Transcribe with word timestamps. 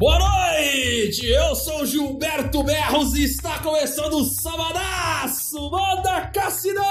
Boa 0.00 0.18
noite! 0.18 1.26
Eu 1.26 1.54
sou 1.54 1.84
Gilberto 1.84 2.62
Berros 2.64 3.14
e 3.14 3.24
está 3.24 3.58
começando 3.58 4.14
o 4.14 4.24
Sabadaço! 4.24 5.70
Manda 5.70 6.22
Cassidão! 6.28 6.82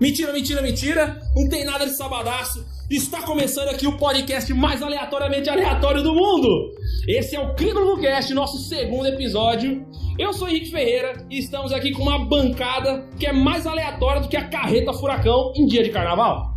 Mentira, 0.00 0.32
mentira, 0.32 0.62
mentira! 0.62 1.20
Não 1.34 1.48
tem 1.48 1.64
nada 1.64 1.84
de 1.84 1.96
Sabadaço! 1.96 2.64
Está 2.88 3.20
começando 3.22 3.70
aqui 3.70 3.84
o 3.84 3.96
podcast 3.96 4.54
mais 4.54 4.80
aleatoriamente 4.80 5.50
aleatório 5.50 6.04
do 6.04 6.14
mundo! 6.14 6.70
Esse 7.08 7.34
é 7.34 7.40
o 7.40 7.52
Clínico 7.56 8.00
Cast, 8.00 8.32
nosso 8.32 8.58
segundo 8.68 9.08
episódio. 9.08 9.84
Eu 10.16 10.32
sou 10.32 10.48
Henrique 10.48 10.70
Ferreira 10.70 11.26
e 11.28 11.40
estamos 11.40 11.72
aqui 11.72 11.90
com 11.90 12.04
uma 12.04 12.24
bancada 12.26 13.08
que 13.18 13.26
é 13.26 13.32
mais 13.32 13.66
aleatória 13.66 14.20
do 14.20 14.28
que 14.28 14.36
a 14.36 14.48
carreta 14.48 14.92
furacão 14.92 15.52
em 15.56 15.66
dia 15.66 15.82
de 15.82 15.90
carnaval. 15.90 16.54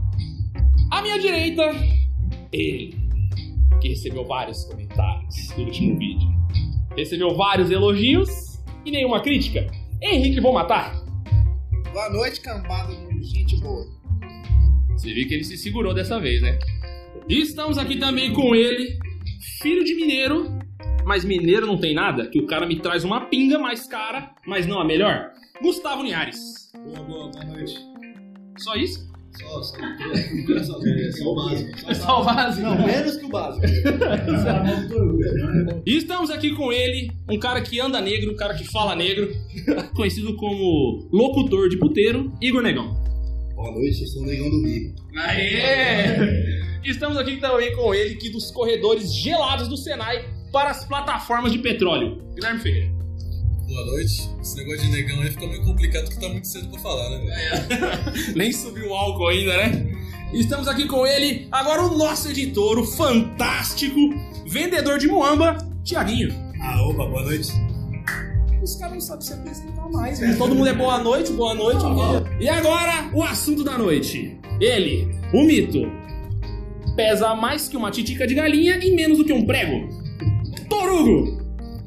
À 0.91 1.01
minha 1.01 1.17
direita, 1.17 1.63
ele 2.53 2.98
que 3.79 3.89
recebeu 3.89 4.25
vários 4.25 4.65
comentários 4.65 5.49
no 5.57 5.65
último 5.65 5.97
vídeo. 5.97 6.29
Recebeu 6.95 7.35
vários 7.35 7.71
elogios 7.71 8.29
e 8.85 8.91
nenhuma 8.91 9.21
crítica. 9.21 9.67
Henrique 10.01 10.39
Vou 10.39 10.53
Matar. 10.53 10.95
Boa 11.91 12.09
noite, 12.09 12.41
cambada 12.41 12.93
de 12.93 13.23
gente 13.23 13.57
boa. 13.57 13.85
Você 14.91 15.13
viu 15.13 15.27
que 15.27 15.33
ele 15.33 15.43
se 15.43 15.57
segurou 15.57 15.93
dessa 15.93 16.19
vez, 16.19 16.41
né? 16.41 16.59
E 17.27 17.41
estamos 17.41 17.77
aqui 17.77 17.97
também 17.97 18.33
com 18.33 18.53
ele, 18.53 18.97
filho 19.61 19.83
de 19.83 19.95
mineiro, 19.95 20.59
mas 21.05 21.23
mineiro 21.23 21.65
não 21.65 21.77
tem 21.77 21.93
nada, 21.93 22.27
que 22.27 22.39
o 22.39 22.45
cara 22.45 22.65
me 22.65 22.79
traz 22.79 23.03
uma 23.03 23.25
pinga 23.27 23.57
mais 23.57 23.87
cara, 23.87 24.33
mas 24.45 24.67
não 24.67 24.79
a 24.79 24.85
melhor. 24.85 25.31
Gustavo 25.61 26.03
Linhares. 26.03 26.71
Boa, 26.73 27.03
boa, 27.03 27.31
boa 27.31 27.45
noite. 27.45 27.75
Só 28.57 28.75
isso? 28.75 29.08
Só, 29.37 29.61
só, 29.61 29.77
é, 29.77 30.63
só, 30.63 30.79
é, 30.85 31.11
só 31.11 31.31
o 31.31 31.35
básico. 31.35 31.71
É 31.87 31.93
só 31.93 32.21
o 32.21 32.25
básico. 32.25 32.61
Não, 32.63 32.85
menos 32.85 33.17
que 33.17 33.25
o 33.25 33.29
básico. 33.29 33.65
E 35.85 35.97
estamos 35.97 36.29
aqui 36.31 36.55
com 36.55 36.71
ele, 36.71 37.11
um 37.29 37.37
cara 37.37 37.61
que 37.61 37.79
anda 37.79 38.01
negro, 38.01 38.31
um 38.31 38.35
cara 38.35 38.55
que 38.55 38.65
fala 38.65 38.95
negro, 38.95 39.31
conhecido 39.95 40.35
como 40.35 41.07
locutor 41.11 41.69
de 41.69 41.77
puteiro, 41.77 42.33
Igor 42.41 42.63
Negão. 42.63 42.97
Boa 43.55 43.71
noite, 43.71 44.01
eu 44.01 44.07
sou 44.07 44.23
o 44.23 44.25
Negão 44.25 44.49
do 44.49 44.65
Rio. 44.65 44.93
Aê! 45.15 46.79
Estamos 46.83 47.17
aqui 47.17 47.37
também 47.37 47.75
com 47.75 47.93
ele, 47.93 48.15
que 48.15 48.29
dos 48.29 48.49
corredores 48.51 49.13
gelados 49.13 49.67
do 49.67 49.77
Senai 49.77 50.25
para 50.51 50.71
as 50.71 50.85
plataformas 50.85 51.51
de 51.51 51.59
petróleo, 51.59 52.21
Guilherme 52.33 52.59
Ferreira. 52.59 52.98
Boa 53.69 53.85
noite. 53.85 54.27
Esse 54.41 54.57
negócio 54.57 54.81
de 54.81 54.89
negão 54.89 55.21
aí 55.21 55.29
ficou 55.29 55.47
meio 55.47 55.63
complicado 55.63 56.05
porque 56.05 56.19
tá 56.19 56.27
muito 56.27 56.47
cedo 56.47 56.67
pra 56.69 56.79
falar, 56.79 57.07
né? 57.11 57.19
velho? 57.19 58.33
Nem 58.35 58.51
subiu 58.51 58.89
o 58.89 58.93
álcool 58.95 59.27
ainda, 59.27 59.55
né? 59.57 59.95
Estamos 60.33 60.67
aqui 60.67 60.87
com 60.87 61.05
ele, 61.05 61.47
agora 61.51 61.83
o 61.83 61.95
nosso 61.95 62.29
editor, 62.29 62.79
o 62.79 62.85
fantástico 62.85 63.99
vendedor 64.47 64.97
de 64.97 65.07
Moamba, 65.07 65.57
Tiaguinho. 65.83 66.33
Ah, 66.59 66.81
opa, 66.81 67.05
boa 67.05 67.23
noite. 67.23 67.51
Os 68.61 68.75
caras 68.75 68.93
não 68.93 69.01
sabem 69.01 69.21
se 69.21 69.33
apresentar 69.33 69.89
mais, 69.89 70.19
velho. 70.19 70.37
Todo 70.37 70.55
mundo 70.55 70.67
é 70.67 70.73
boa 70.73 70.97
noite, 70.97 71.31
boa 71.31 71.53
noite. 71.53 71.83
E 72.39 72.49
agora, 72.49 73.11
o 73.13 73.23
assunto 73.23 73.63
da 73.63 73.77
noite. 73.77 74.35
Ele, 74.59 75.07
o 75.31 75.43
mito. 75.43 75.91
Pesa 76.95 77.35
mais 77.35 77.67
que 77.67 77.77
uma 77.77 77.91
titica 77.91 78.25
de 78.25 78.33
galinha 78.33 78.77
e 78.83 78.95
menos 78.95 79.19
do 79.19 79.25
que 79.25 79.31
um 79.31 79.45
prego. 79.45 79.87
Torugo. 80.67 81.38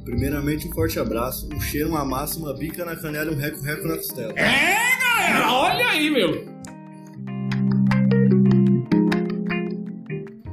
Primeiramente, 0.05 0.67
um 0.67 0.73
forte 0.73 0.99
abraço, 0.99 1.49
um 1.55 1.61
cheiro, 1.61 1.91
uma 1.91 2.05
massa, 2.05 2.39
uma 2.39 2.53
bica 2.53 2.85
na 2.85 2.97
canela 2.97 3.31
e 3.31 3.35
um 3.35 3.39
reco-reco 3.39 3.87
na 3.87 3.97
costela. 3.97 4.33
É, 4.37 4.99
galera, 4.99 5.53
olha 5.53 5.87
aí, 5.89 6.11
meu. 6.11 6.45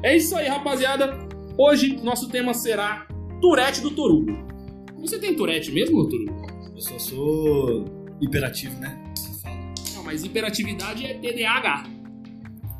É 0.03 0.16
isso 0.16 0.36
aí, 0.36 0.47
rapaziada. 0.47 1.17
Hoje, 1.58 1.97
nosso 2.03 2.30
tema 2.30 2.53
será 2.53 3.08
Turete 3.42 3.81
do 3.81 3.92
Torugo. 3.92 4.31
Você 5.00 5.20
tem 5.20 5.36
Turete 5.36 5.71
mesmo, 5.71 6.08
Torugo? 6.08 6.48
Eu 6.76 6.82
só 6.82 6.99
sou 6.99 7.86
hiperativo, 8.21 8.80
né? 8.80 8.98
Não, 9.95 10.04
mas 10.04 10.23
hiperatividade 10.23 11.05
é 11.05 11.15
TDAH. 11.15 11.98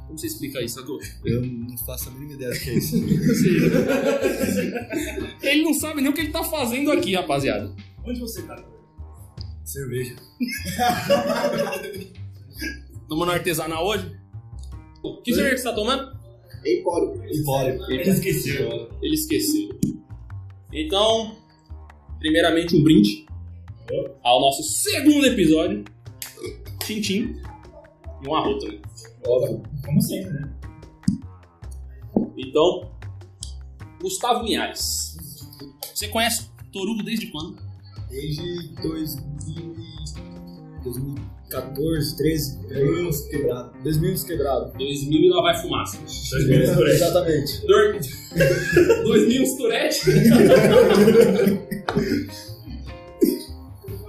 Como 0.10 0.18
você 0.18 0.26
explica 0.26 0.60
isso, 0.60 0.80
Adolfo? 0.80 1.08
Eu 1.24 1.46
não 1.46 1.78
faço 1.78 2.10
a 2.10 2.12
mínima 2.14 2.34
ideia 2.34 2.52
do 2.52 2.60
que 2.60 2.72
é 2.72 2.74
isso. 2.74 2.96
Ele 5.44 5.62
não 5.62 5.76
sabe 5.76 6.02
nem 6.02 6.10
o 6.10 6.14
que 6.14 6.22
ele 6.22 6.32
tá 6.32 6.44
fazendo 6.44 6.92
aqui, 6.92 7.14
rapaziada. 7.14 7.72
Onde 8.04 8.20
você 8.20 8.42
tá? 8.42 8.60
Cerveja. 9.64 10.16
Tomando 13.08 13.34
artesanal 13.34 13.86
hoje? 13.86 14.12
Que 15.24 15.32
cerveja 15.32 15.56
que 15.56 15.62
você 15.62 15.70
tá 15.70 15.76
tomando? 15.76 16.18
Empório. 16.66 17.24
Empório. 17.32 17.80
Ele 17.88 18.10
esqueceu. 18.10 18.90
Ele 19.04 19.14
esqueceu. 19.14 19.70
Então, 20.74 21.38
primeiramente 22.18 22.76
um 22.76 22.82
brinde 22.82 23.28
ao 24.24 24.42
nosso 24.42 24.64
segundo 24.64 25.28
episódio. 25.28 25.84
Tintim 26.84 27.36
e 28.24 28.28
um 28.28 28.36
arroto, 28.36 28.68
né? 28.68 28.80
Óbvio. 29.28 29.64
Como 29.86 30.02
sempre, 30.02 30.32
né? 30.34 30.50
Então, 32.38 32.92
Gustavo 34.02 34.44
Linhares. 34.46 35.16
Você 35.94 36.08
conhece 36.08 36.50
Torugo 36.72 37.04
desde 37.04 37.28
quando? 37.28 37.58
Desde 38.10 38.70
2000 38.82 39.76
e- 39.78 40.84
2014, 40.84 42.16
13, 42.18 42.58
2000 42.68 43.08
uns 43.10 43.22
quebrado. 43.28 43.74
2000 43.84 44.14
uns 44.14 44.24
quebrado. 44.24 44.78
2000 44.78 45.20
e 45.20 45.30
lá 45.30 45.42
vai 45.42 45.62
fumaça. 45.62 45.98
É, 46.50 46.90
exatamente. 46.94 47.66
Dor- 47.68 48.00
2000 49.04 49.44
uns 49.44 49.58
Tourette. 49.58 50.02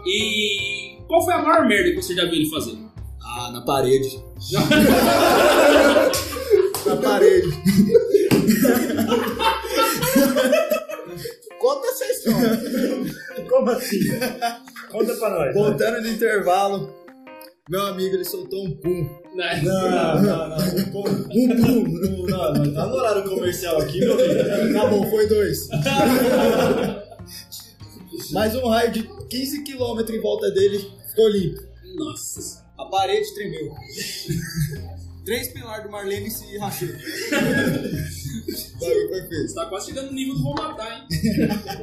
e 0.06 0.98
qual 1.06 1.24
foi 1.24 1.34
a 1.34 1.42
maior 1.42 1.66
merda 1.66 1.90
que 1.90 1.96
você 2.02 2.14
já 2.14 2.24
viu 2.24 2.34
ele 2.34 2.48
fazer? 2.50 2.78
Na 3.52 3.60
parede. 3.62 4.22
na 6.86 6.96
parede. 6.96 7.48
Conta 11.58 11.86
essa 11.88 12.04
história. 12.04 12.60
Como 13.48 13.70
assim? 13.70 13.98
Conta 14.90 15.14
pra 15.16 15.30
nós. 15.30 15.54
Voltando 15.54 16.02
no 16.02 16.08
intervalo, 16.08 16.94
meu 17.68 17.82
amigo 17.86 18.14
ele 18.16 18.24
soltou 18.24 18.64
um 18.64 18.70
pum. 18.76 19.08
Né? 19.34 19.60
Não, 19.62 20.22
não, 20.22 20.48
não. 20.48 20.56
Um 20.56 20.84
pum. 20.90 21.04
Um 21.30 21.48
pum. 21.60 21.84
Não, 22.26 22.52
não, 22.52 22.74
tá 22.74 22.86
no 22.86 22.94
horário 22.94 23.24
comercial 23.28 23.78
aqui, 23.80 24.00
meu 24.00 24.18
filho. 24.18 24.72
Tá 24.72 24.86
bom, 24.86 25.08
foi 25.10 25.26
dois. 25.26 25.68
Mais 28.32 28.54
um 28.54 28.66
raio 28.68 28.92
de 28.92 29.02
15 29.28 29.64
km 29.64 30.00
em 30.08 30.20
volta 30.20 30.50
dele 30.50 30.78
ficou 31.08 31.28
limpo. 31.28 31.60
Nossa. 31.96 32.59
A 32.80 32.86
parede 32.86 33.34
tremeu. 33.34 33.74
Três 35.24 35.48
pilares 35.48 35.84
do 35.84 35.90
Marlene 35.90 36.30
se 36.30 36.56
rachou. 36.56 36.88
Daí 38.80 39.08
foi 39.08 39.28
feito. 39.28 39.48
Você 39.48 39.54
tá 39.54 39.66
quase 39.66 39.86
chegando 39.86 40.06
no 40.06 40.12
nível 40.12 40.34
do 40.34 40.42
Vou 40.42 40.54
Matar, 40.54 40.90
hein? 40.90 41.06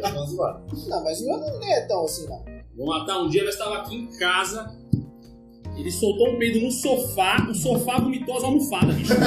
Vamos 0.02 0.36
lá. 0.36 0.60
Não, 0.88 1.04
mas 1.04 1.22
o 1.22 1.26
meu 1.26 1.38
não 1.38 1.64
é 1.64 1.82
tão 1.82 2.04
assim, 2.04 2.28
não. 2.28 2.44
Vou 2.76 2.88
Matar, 2.88 3.20
um 3.20 3.30
dia 3.30 3.44
nós 3.44 3.54
estava 3.54 3.78
aqui 3.78 3.96
em 3.96 4.08
casa. 4.18 4.76
Ele 5.78 5.92
soltou 5.92 6.34
um 6.34 6.40
peido 6.40 6.60
no 6.62 6.72
sofá, 6.72 7.48
o 7.48 7.54
sofá 7.54 8.00
vomitou 8.00 8.36
as 8.36 8.44
almofadas, 8.44 8.96
bicho. 8.96 9.14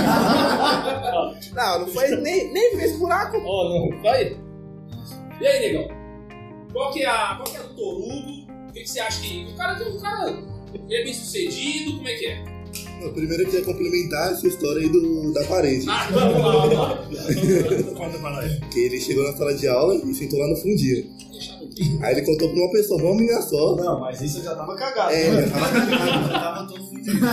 Não, 1.55 1.81
não 1.81 1.87
foi 1.89 2.09
nem, 2.17 2.53
nem 2.53 2.77
fez 2.77 2.99
buraco. 2.99 3.37
Ó, 3.45 3.69
não, 3.69 4.03
vai. 4.03 4.37
E 5.41 5.47
aí, 5.47 5.61
negão? 5.61 5.89
Qual 6.73 6.93
que 6.93 7.03
é 7.03 7.07
a. 7.07 7.37
Qual 7.37 7.45
que 7.45 7.57
é 7.57 7.63
do 7.63 7.75
Torugo? 7.75 8.69
O 8.69 8.73
que, 8.73 8.81
que 8.81 8.91
você 8.91 9.01
acha 9.01 9.21
que. 9.21 9.47
O 9.53 9.57
cara, 9.57 9.89
o 9.89 10.01
cara. 10.01 10.50
Ele 10.75 10.95
é 10.95 11.05
bem 11.05 11.15
sucedido, 11.15 11.97
como 11.97 12.09
é 12.09 12.15
que 12.15 12.27
é? 12.27 12.61
Não, 13.01 13.13
primeiro 13.13 13.43
eu 13.43 13.47
queria 13.47 13.65
complementar 13.65 14.33
essa 14.33 14.47
história 14.47 14.83
aí 14.83 14.89
do, 14.89 15.33
da 15.33 15.43
parede. 15.45 15.87
Ah, 15.89 16.09
vamos 16.11 16.43
lá, 16.43 16.95
vamos 16.95 17.17
lá. 17.17 17.95
Conta 17.95 18.19
pra 18.19 18.31
nós. 18.31 18.59
Que 18.73 18.81
ele 18.81 19.01
chegou 19.01 19.25
na 19.25 19.37
sala 19.37 19.55
de 19.55 19.67
aula 19.67 19.95
e 19.97 20.15
sentou 20.15 20.39
lá 20.39 20.49
no 20.49 20.57
fundinho. 20.57 21.11
Aí 22.03 22.15
ele 22.15 22.23
contou 22.23 22.49
pra 22.51 22.59
uma 22.59 22.71
pessoa, 22.71 23.03
uma 23.03 23.15
menina 23.15 23.41
só. 23.41 23.77
Não, 23.77 24.01
mas 24.01 24.21
isso 24.21 24.39
eu 24.39 24.45
já 24.45 24.55
tava 24.55 24.77
cagado. 24.77 25.13
É, 25.13 25.31
né? 25.31 25.47
já 25.47 25.51
tava 25.51 25.69
cagado. 25.69 26.29
Já 26.31 26.41
tava 26.41 26.69
todo 26.69 26.89
fudido. 26.89 27.27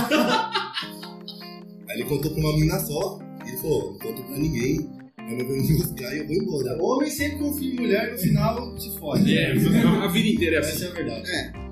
Aí 1.90 2.00
ele 2.00 2.06
contou 2.06 2.32
pra 2.32 2.40
uma 2.40 2.54
menina 2.54 2.80
só. 2.80 3.20
E 3.46 3.50
ele 3.50 3.58
falou, 3.58 3.92
não 3.92 4.00
conto 4.00 4.24
pra 4.24 4.38
ninguém. 4.38 4.90
Eu 5.30 5.46
vou 5.46 5.58
me 5.58 5.78
buscar 5.78 6.16
e 6.16 6.20
eu 6.20 6.28
vou 6.28 6.36
embora. 6.36 6.78
Homem 6.82 7.10
sempre 7.10 7.40
confia 7.40 7.74
em 7.74 7.76
mulher 7.76 8.14
no 8.14 8.18
final 8.18 8.80
se 8.80 8.98
fode. 8.98 9.38
É, 9.38 9.52
a 9.52 10.08
vida 10.08 10.30
inteira 10.30 10.56
é 10.56 10.60
assim. 10.60 10.72
Essa 10.72 10.86
é 10.86 10.88
a 10.88 10.94
verdade. 10.94 11.67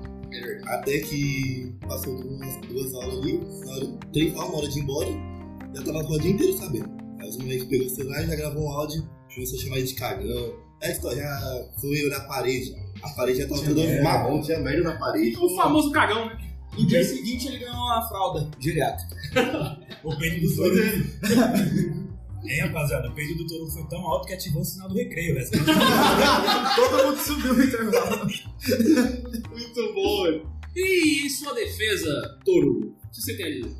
Até 0.66 0.98
que 1.00 1.74
passou 1.86 2.14
umas 2.14 2.56
duas 2.68 2.94
aulas 2.94 3.18
ali, 3.18 3.40
na 3.64 3.72
hora, 3.72 3.86
três, 4.12 4.32
uma 4.32 4.56
hora 4.56 4.68
de 4.68 4.78
ir 4.78 4.82
embora, 4.82 5.08
já 5.74 5.82
tava 5.82 5.98
o 5.98 6.18
dia 6.18 6.30
inteiro 6.30 6.58
sabendo. 6.58 6.90
Aí 7.20 7.28
os 7.28 7.36
moleques 7.38 7.64
pegou 7.66 7.86
o 7.86 7.90
celular 7.90 8.22
e 8.22 8.26
já 8.26 8.36
gravou 8.36 8.64
um 8.64 8.70
áudio, 8.70 9.08
começou 9.34 9.58
a 9.58 9.62
chamar 9.62 9.78
ele 9.78 9.86
de 9.86 9.94
cagão. 9.94 10.54
É 10.82 10.92
história, 10.92 11.22
já 11.22 11.68
foi 11.80 12.04
olhar 12.04 12.18
a 12.18 12.24
parede. 12.24 12.76
A 13.02 13.08
parede 13.10 13.38
já 13.38 13.48
tava 13.48 13.62
toda 13.62 14.02
marrom, 14.02 14.42
tinha 14.42 14.58
merda 14.58 14.82
na 14.82 14.98
parede. 14.98 15.36
O 15.36 15.56
famoso 15.56 15.90
cagão, 15.90 16.26
né? 16.26 16.38
No 16.76 16.86
dia 16.86 17.02
seguinte 17.02 17.48
ele 17.48 17.58
ganhou 17.58 17.76
uma 17.76 18.06
fralda 18.08 18.50
geriátrica. 18.60 19.16
O 20.04 20.16
peito 20.16 20.40
dos 20.40 20.56
dois. 20.56 20.76
Hein, 22.48 22.60
rapaziada, 22.60 23.08
o 23.08 23.12
peido 23.12 23.34
do 23.34 23.46
touro 23.48 23.68
foi 23.72 23.82
tão 23.88 24.06
alto 24.06 24.28
que 24.28 24.34
ativou 24.34 24.62
o 24.62 24.64
sinal 24.64 24.88
do 24.88 24.94
recreio, 24.94 25.34
velho. 25.34 25.50
Todo 26.76 27.04
mundo 27.04 27.18
subiu 27.18 27.54
no 27.54 27.64
intervalo. 27.64 28.30
Muito 29.82 29.94
bom, 29.94 30.22
velho. 30.24 30.50
E 30.74 31.26
em 31.26 31.28
sua 31.28 31.54
defesa, 31.54 32.38
Toru, 32.44 32.94
o 33.04 33.10
que 33.10 33.20
você 33.22 33.36
tem 33.36 33.46
ali? 33.46 33.76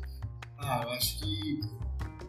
Ah, 0.59 0.81
eu 0.83 0.89
acho 0.91 1.19
que 1.19 1.59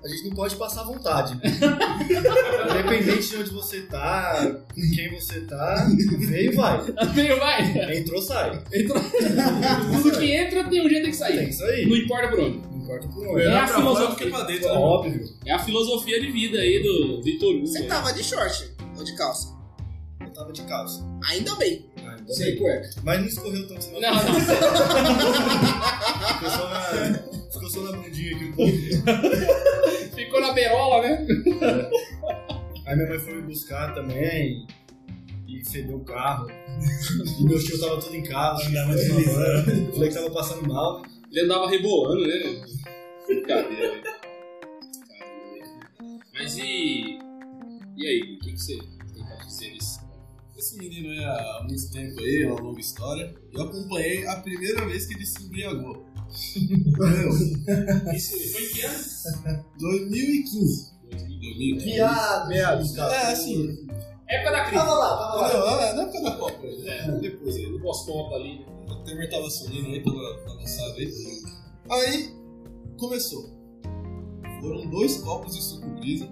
a 0.05 0.09
gente 0.09 0.29
não 0.29 0.37
pode 0.37 0.56
passar 0.56 0.85
vontade. 0.85 1.35
né? 1.37 1.43
Independente 2.70 3.31
de 3.31 3.37
onde 3.37 3.50
você 3.50 3.82
tá, 3.82 4.47
com 4.75 4.81
quem 4.94 5.11
você 5.11 5.41
tá, 5.41 5.88
veio 6.19 6.53
e 6.53 6.55
vai. 6.55 6.81
Veio, 7.15 7.38
vai! 7.38 7.97
Entrou, 7.99 8.23
sai. 8.23 8.62
Entrou. 8.73 9.03
Tudo 10.03 10.19
que 10.19 10.32
entra 10.32 10.64
tem 10.69 10.87
um 10.87 10.88
jeito 10.88 11.05
que 11.05 11.11
É 11.11 11.12
sair. 11.14 11.49
isso 11.49 11.64
aí. 11.64 11.87
Não 11.87 11.97
importa 11.97 12.29
por 12.29 12.41
onde. 12.41 12.59
Não 12.59 12.79
importa 12.79 13.09
por 13.09 13.41
É 13.41 13.56
a 13.56 13.67
filosofia. 13.67 14.17
que 14.26 14.31
pra 14.31 14.44
dentro, 14.44 14.69
né? 14.69 14.75
Óbvio. 14.75 15.25
É 15.47 15.53
a 15.53 15.59
filosofia 15.59 16.21
de 16.21 16.31
vida 16.31 16.59
aí 16.59 16.82
do, 16.82 17.21
de 17.23 17.38
Toru. 17.38 17.67
Você 17.67 17.81
né? 17.81 17.87
tava 17.87 18.12
de 18.12 18.23
short 18.23 18.71
ou 18.97 19.03
de 19.05 19.17
calça? 19.17 19.56
Eu 20.21 20.32
tava 20.32 20.53
de 20.53 20.62
calça. 20.62 21.05
Ainda 21.25 21.55
bem. 21.56 21.88
Sem 22.29 22.57
cueca. 22.57 22.91
Mas 23.03 23.21
não 23.21 23.27
escorreu 23.27 23.67
tanto, 23.69 23.83
senão 23.85 24.01
Não, 24.01 24.15
não. 24.15 24.23
ficou 26.35 26.51
só 26.51 26.69
na, 26.69 26.83
ficou 27.53 27.71
só 27.71 27.81
na 27.83 27.93
bundinha 27.93 28.37
aqui 28.37 28.45
um 28.45 28.53
pouco. 28.53 28.73
Ficou 30.15 30.41
na 30.41 30.53
berola, 30.53 31.03
né? 31.09 31.27
Aí 32.87 32.97
minha 32.97 33.09
mãe 33.09 33.19
foi 33.19 33.35
me 33.35 33.43
buscar 33.43 33.95
também 33.95 34.67
e 35.47 35.65
fedeu 35.65 35.97
o 35.97 36.05
carro. 36.05 36.47
E 37.39 37.45
meu 37.45 37.59
tio 37.59 37.79
tava 37.81 38.01
todo 38.01 38.15
em 38.15 38.23
casa, 38.25 38.67
andava 38.69 38.95
deslizando. 38.95 39.93
Falei 39.93 40.09
que 40.09 40.15
tava 40.15 40.31
passando 40.31 40.69
mal. 40.69 41.03
Ele 41.31 41.41
andava 41.45 41.69
rebolando, 41.69 42.27
né? 42.27 42.63
Brincadeira, 43.27 43.95
né? 43.97 44.03
Mas 46.35 46.57
e. 46.57 47.19
E 47.97 48.07
aí, 48.07 48.21
o 48.21 48.39
que, 48.39 48.53
que 48.53 48.59
você 48.59 48.79
Esse 50.59 50.77
menino 50.77 51.11
aí 51.11 51.25
há 51.25 51.65
muito 51.69 51.89
tempo 51.93 52.19
aí, 52.19 52.43
é 52.43 52.51
uma 52.51 52.61
longa 52.61 52.81
história. 52.81 53.33
Eu 53.53 53.63
acompanhei 53.63 54.27
a 54.27 54.41
primeira 54.41 54.85
vez 54.87 55.07
que 55.07 55.15
ele 55.15 55.25
se 55.25 55.45
embriagou. 55.45 56.05
Meu, 56.99 57.31
Isso 58.13 58.53
foi 58.53 58.65
em 58.65 58.69
que 58.73 58.83
ano? 58.83 59.65
2015. 59.79 60.99
2015. 61.13 61.85
Viado, 61.85 62.49
viado. 62.49 62.99
É, 62.99 63.33
assim. 63.33 63.87
Época 64.29 64.51
da 64.51 64.61
crise. 64.65 64.75
Tava 64.75 64.95
lá, 64.95 65.17
tava 65.17 65.37
lá. 65.37 65.53
Não, 65.53 65.81
é, 65.81 65.93
na 65.93 66.03
época 66.03 66.23
da 66.23 66.31
Copa. 66.33 66.67
É, 66.67 67.13
depois 67.21 67.55
aí. 67.55 67.67
No 67.71 67.81
pós-copa 67.81 68.35
ali, 68.35 68.59
né? 68.59 68.67
O 68.89 68.97
Temer 69.05 69.31
tava 69.31 69.49
subindo 69.49 69.87
aí, 69.87 70.03
tava 70.03 70.39
tava 70.41 70.55
lançado 70.55 70.95
aí. 70.97 71.13
Aí, 71.89 72.35
começou. 72.99 73.57
Foram 74.61 74.91
dois 74.91 75.19
copos 75.19 75.55
de 75.55 75.63
suco 75.63 75.89
brisa. 76.01 76.29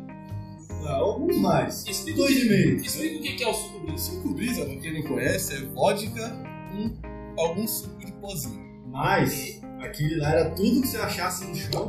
Ah, 0.84 0.94
alguns 0.96 1.36
mais. 1.38 1.86
Explica, 1.86 2.18
Dois 2.18 2.36
e 2.42 2.48
meio. 2.48 2.76
explica 2.76 3.18
o 3.18 3.22
que 3.36 3.42
é 3.44 3.48
o 3.48 3.54
suco 3.54 3.80
brisa. 3.80 3.98
Suco 4.10 4.28
brisa, 4.34 4.64
pra 4.64 4.76
quem 4.76 4.94
não 4.94 5.02
conhece, 5.08 5.54
é 5.54 5.60
vodka 5.66 6.28
com 6.70 7.40
algum 7.40 7.66
suco 7.66 7.98
de 8.04 8.12
pozinho. 8.12 8.66
Mas 8.88 9.60
aquele 9.80 10.16
lá 10.16 10.30
era 10.30 10.50
tudo 10.50 10.80
que 10.80 10.86
você 10.88 10.96
achasse 10.96 11.44
no 11.46 11.54
chão 11.54 11.88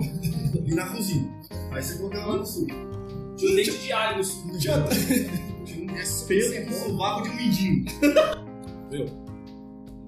e 0.65 0.73
na 0.75 0.85
cozinha. 0.87 1.31
Aí 1.71 1.81
você 1.83 1.97
colocava 1.97 2.31
lá 2.33 2.37
no 2.37 2.45
suco. 2.45 2.73
Tinha 3.37 3.55
dente 3.55 3.77
de 3.77 3.91
alho 3.91 4.17
no 4.17 4.23
suco. 4.23 4.47
Não 4.47 4.57
tinha 4.59 4.75
um 4.77 6.27
pelo 6.27 6.65
no 6.65 6.73
sovaco 6.73 7.23
de 7.23 7.29
um 7.29 7.35
mindinho. 7.35 7.85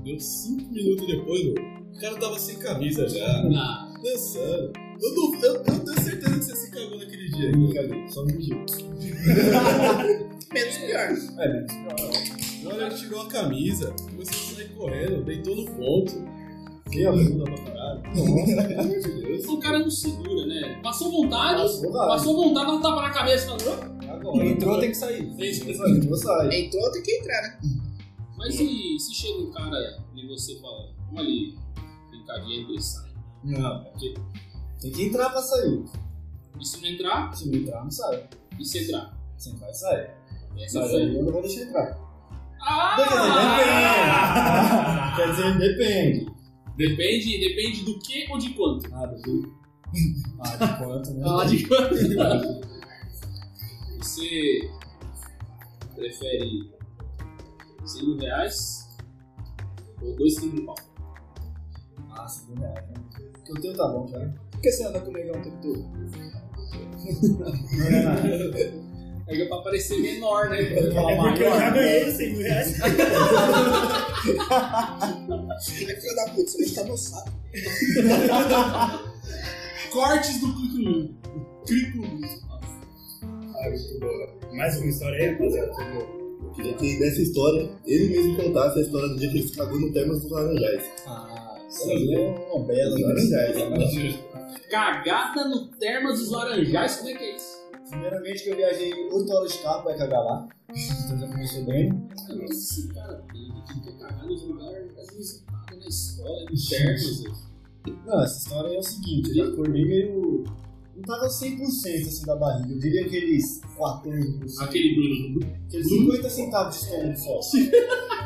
Deu 0.03 0.19
cinco 0.19 0.71
minutos 0.73 1.05
depois, 1.07 1.43
meu. 1.43 1.53
O 1.93 1.99
cara 1.99 2.15
tava 2.17 2.39
sem 2.39 2.55
camisa 2.57 3.07
já, 3.07 3.25
Ah, 3.55 3.88
dançando. 4.01 4.73
Eu, 5.01 5.15
não, 5.15 5.35
eu, 5.35 5.55
eu 5.55 5.63
tenho 5.63 6.01
certeza 6.01 6.39
que 6.39 6.43
você 6.43 6.55
se 6.55 6.71
cagou 6.71 6.97
naquele 6.97 7.29
dia. 7.29 7.51
Só 8.09 8.23
um 8.23 8.25
mindinho. 8.25 8.65
Menos 10.51 10.77
pior. 10.77 11.09
É, 11.39 11.47
né? 11.47 11.67
Agora 12.61 12.87
ele 12.87 12.95
tirou 12.95 13.21
a 13.21 13.27
camisa, 13.27 13.93
começou 14.09 14.51
a 14.51 14.55
sair 14.55 14.69
correndo, 14.69 15.23
deitou 15.23 15.55
no 15.55 15.65
ponto. 15.71 16.39
Que 16.91 17.05
a 17.05 17.11
bunda 17.11 17.43
pra 17.43 17.57
caralho. 17.57 18.01
Nossa, 18.15 18.67
pelo 18.67 18.81
amor 18.81 18.99
de 18.99 19.21
Deus. 19.21 19.45
o 19.45 19.59
cara 19.59 19.79
não 19.79 19.91
segura, 19.91 20.45
né? 20.47 20.79
Passou 20.81 21.11
vontade, 21.11 21.61
Passou, 21.61 21.91
passou 21.91 22.35
vontade, 22.35 22.65
não 22.65 22.81
tapa 22.81 23.01
na 23.03 23.09
cabeça, 23.11 23.45
falando. 23.45 24.01
Agora. 24.09 24.45
Entrou, 24.45 24.79
tem 24.79 24.89
que 24.89 24.97
sair. 24.97 25.35
Fez 25.35 25.57
isso. 25.57 25.87
Entrou, 25.87 26.17
sai. 26.17 26.61
Entrou, 26.61 26.91
tem 26.91 27.03
que 27.03 27.11
entrar, 27.11 27.41
né? 27.43 27.59
Mas 28.37 28.59
e 28.59 28.97
se 28.97 29.13
chega 29.13 29.39
um 29.39 29.51
cara 29.51 29.77
e 30.15 30.27
você 30.27 30.59
fala, 30.59 30.89
vamos 31.05 31.19
ali, 31.19 31.57
brincadinha 32.09 32.61
e 32.61 32.65
dois 32.65 32.85
sai. 32.85 33.08
Não, 33.43 33.83
porque 33.85 34.13
tem 34.81 34.91
que 34.91 35.03
entrar 35.05 35.29
pra 35.29 35.41
sair. 35.41 35.83
E 36.59 36.65
se 36.65 36.81
não 36.81 36.89
entrar, 36.89 37.33
Se 37.35 37.47
não 37.49 37.55
entrar, 37.57 37.83
não 37.83 37.91
sai. 37.91 38.27
e 38.59 38.65
se 38.65 38.79
entrar? 38.83 39.17
Se 39.37 39.55
vai 39.57 39.73
sair. 39.73 40.09
Essa 40.57 40.79
Mas 40.81 40.91
foi. 40.91 41.01
aí 41.03 41.15
eu 41.15 41.23
não 41.23 41.31
vou 41.31 41.41
deixar 41.41 41.61
entrar. 41.61 41.97
Ah! 42.61 42.95
Quer 45.15 45.29
dizer, 45.31 45.57
depende. 45.57 46.25
Depende, 46.75 47.39
depende 47.39 47.83
do 47.85 47.99
que 47.99 48.27
ou 48.31 48.37
de 48.37 48.49
quanto. 48.53 48.93
Ah, 48.93 49.05
depende. 49.05 49.49
Ah, 50.39 50.55
de 50.57 50.77
quanto, 50.77 51.11
né? 51.13 51.23
Ah, 51.25 51.45
de 51.45 51.67
quanto. 51.67 51.95
Você 53.99 54.69
prefere 55.95 56.71
100 57.85 58.05
mil 58.05 58.17
reais 58.17 58.87
ou 60.01 60.15
2 60.15 60.39
quilos 60.39 60.55
de 60.55 60.61
pau? 60.61 60.75
Ah, 62.29 62.31
segundo 62.31 62.61
reais, 62.61 62.75
né? 62.75 62.93
Porque 63.33 63.51
o 63.51 63.55
teu 63.59 63.75
tá 63.75 63.87
bom 63.87 64.07
já. 64.07 64.19
Por 64.51 64.61
que 64.61 64.71
você 64.71 64.83
anda 64.83 64.99
com 64.99 65.09
o 65.09 65.13
negão 65.13 65.39
o 65.39 65.41
tempo 65.41 65.57
todo? 65.63 65.83
Aí 69.27 69.41
é 69.41 69.45
pra 69.47 69.57
parecer 69.61 69.99
menor, 69.99 70.49
né? 70.51 70.61
É 70.61 70.91
porque 70.91 71.43
eu 71.43 71.51
já 71.51 71.69
ganhei 71.71 72.07
os 72.07 72.13
100 72.13 72.33
mil 72.33 72.41
reais. 72.41 72.81
Aí, 72.81 72.91
filho 75.95 76.15
da 76.15 76.25
puta, 76.29 76.51
você 76.51 76.83
no 76.83 76.97
saco. 76.97 77.31
Cortes 79.91 80.39
do 80.39 80.53
Clico 80.53 81.15
Clico 81.65 82.03
Ah, 83.23 83.69
muito 83.69 83.99
bom. 83.99 84.55
Mais 84.55 84.77
uma 84.77 84.85
história 84.87 85.17
aí, 85.17 85.31
rapaziada? 85.31 85.71
Eu 86.43 86.51
queria 86.53 86.73
que 86.75 86.99
nessa 86.99 87.21
história, 87.21 87.71
ele 87.85 88.09
mesmo 88.09 88.35
contasse 88.37 88.77
a 88.77 88.81
história 88.83 89.09
do 89.09 89.17
dia 89.17 89.31
que 89.31 89.37
ele 89.39 89.47
se 89.47 89.55
cagou 89.55 89.79
no 89.79 89.91
Termas 89.91 90.21
dos 90.21 90.29
Laranjais. 90.31 90.83
Ah, 91.07 91.48
aí 91.91 92.13
é 92.15 92.51
uma 92.51 92.65
bela 92.65 92.95
Laranjais. 92.99 94.19
Cagada 94.69 95.47
no 95.47 95.67
Termas 95.77 96.19
dos 96.19 96.31
Laranjais, 96.31 96.97
como 96.97 97.09
é 97.09 97.13
que 97.13 97.23
é 97.23 97.35
isso? 97.35 97.59
Primeiramente 97.89 98.43
que 98.43 98.49
eu 98.49 98.55
viajei 98.55 98.93
8 98.93 99.31
horas 99.31 99.51
de 99.51 99.59
carro 99.59 99.83
pra 99.83 99.97
cagar 99.97 100.23
lá. 100.23 100.47
Então 100.69 101.19
já 101.19 101.27
começou 101.27 101.65
bem. 101.65 102.07
Cara, 102.27 102.45
esse 102.45 102.87
cara 102.93 103.23
tem 103.31 103.63
que 103.67 103.81
quer 103.81 103.97
cagar 103.97 104.25
nos 104.25 104.43
lugares 104.43 104.91
inusitados 105.13 105.79
na 105.79 105.87
escola, 105.87 106.45
em 106.51 106.69
Termas. 106.69 107.23
Não, 108.05 108.23
essa 108.23 108.37
história 108.37 108.75
é 108.75 108.79
o 108.79 108.83
seguinte, 108.83 109.29
eu 109.29 109.35
já 109.35 109.51
acordei 109.51 109.85
meio. 109.85 110.43
Não 110.95 111.03
tava 111.03 111.27
100% 111.27 111.61
assim 111.61 112.25
da 112.25 112.35
barriga. 112.35 112.73
Eu 112.73 112.79
diria 112.79 113.05
aqueles 113.05 113.61
14%. 113.61 114.61
Aquele 114.61 114.95
Bruno. 114.95 115.55
Aqueles 115.67 115.87
50 115.87 116.29
centavos 116.29 116.75
de 116.75 116.83
estômago 116.83 117.17
só. 117.17 117.39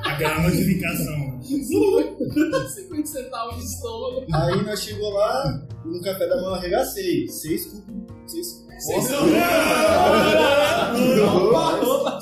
Aquela 0.09 0.41
notificação. 0.41 1.32
50 1.43 3.05
centavos 3.05 3.57
de 3.57 3.63
estômago. 3.65 4.25
Aí 4.33 4.63
nós 4.63 4.81
chegou 4.81 5.12
lá, 5.12 5.67
no 5.85 6.01
café 6.01 6.27
da 6.27 6.35
manhã 6.38 6.47
eu 6.47 6.53
arregacei. 6.55 7.27
Seis 7.27 7.65
cubos. 7.65 7.83
Seis 8.25 8.63
Seis 8.79 9.07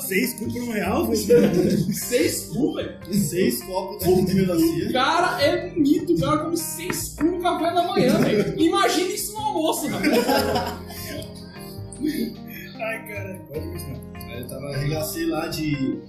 Seis 0.00 0.34
cubos 0.34 0.52
por 0.54 0.62
um 0.62 0.72
real? 0.72 1.06
Foi 1.06 1.16
Seis 1.16 2.46
cu, 2.46 2.74
velho. 2.74 2.98
Seis 3.14 3.62
copos 3.64 4.26
de 4.26 4.34
melancia. 4.34 4.88
O 4.88 4.92
cara 4.92 5.42
é 5.42 5.70
bonito, 5.70 6.14
o 6.14 6.20
cara 6.20 6.38
come 6.38 6.56
seis 6.56 7.14
cu 7.16 7.24
no 7.24 7.40
café 7.40 7.72
da 7.72 7.82
manhã, 7.86 8.18
velho. 8.18 8.60
Imagina 8.60 9.10
isso 9.10 9.32
no 9.32 9.38
almoço, 9.38 9.88
velho. 9.88 10.12
Ai, 12.80 13.08
cara. 13.08 13.40
Pode 13.48 13.66
continuar. 13.68 14.12
Eu 14.38 14.48
tava 14.48 14.66
arregacei 14.68 15.26
lá 15.26 15.46
de 15.48 16.00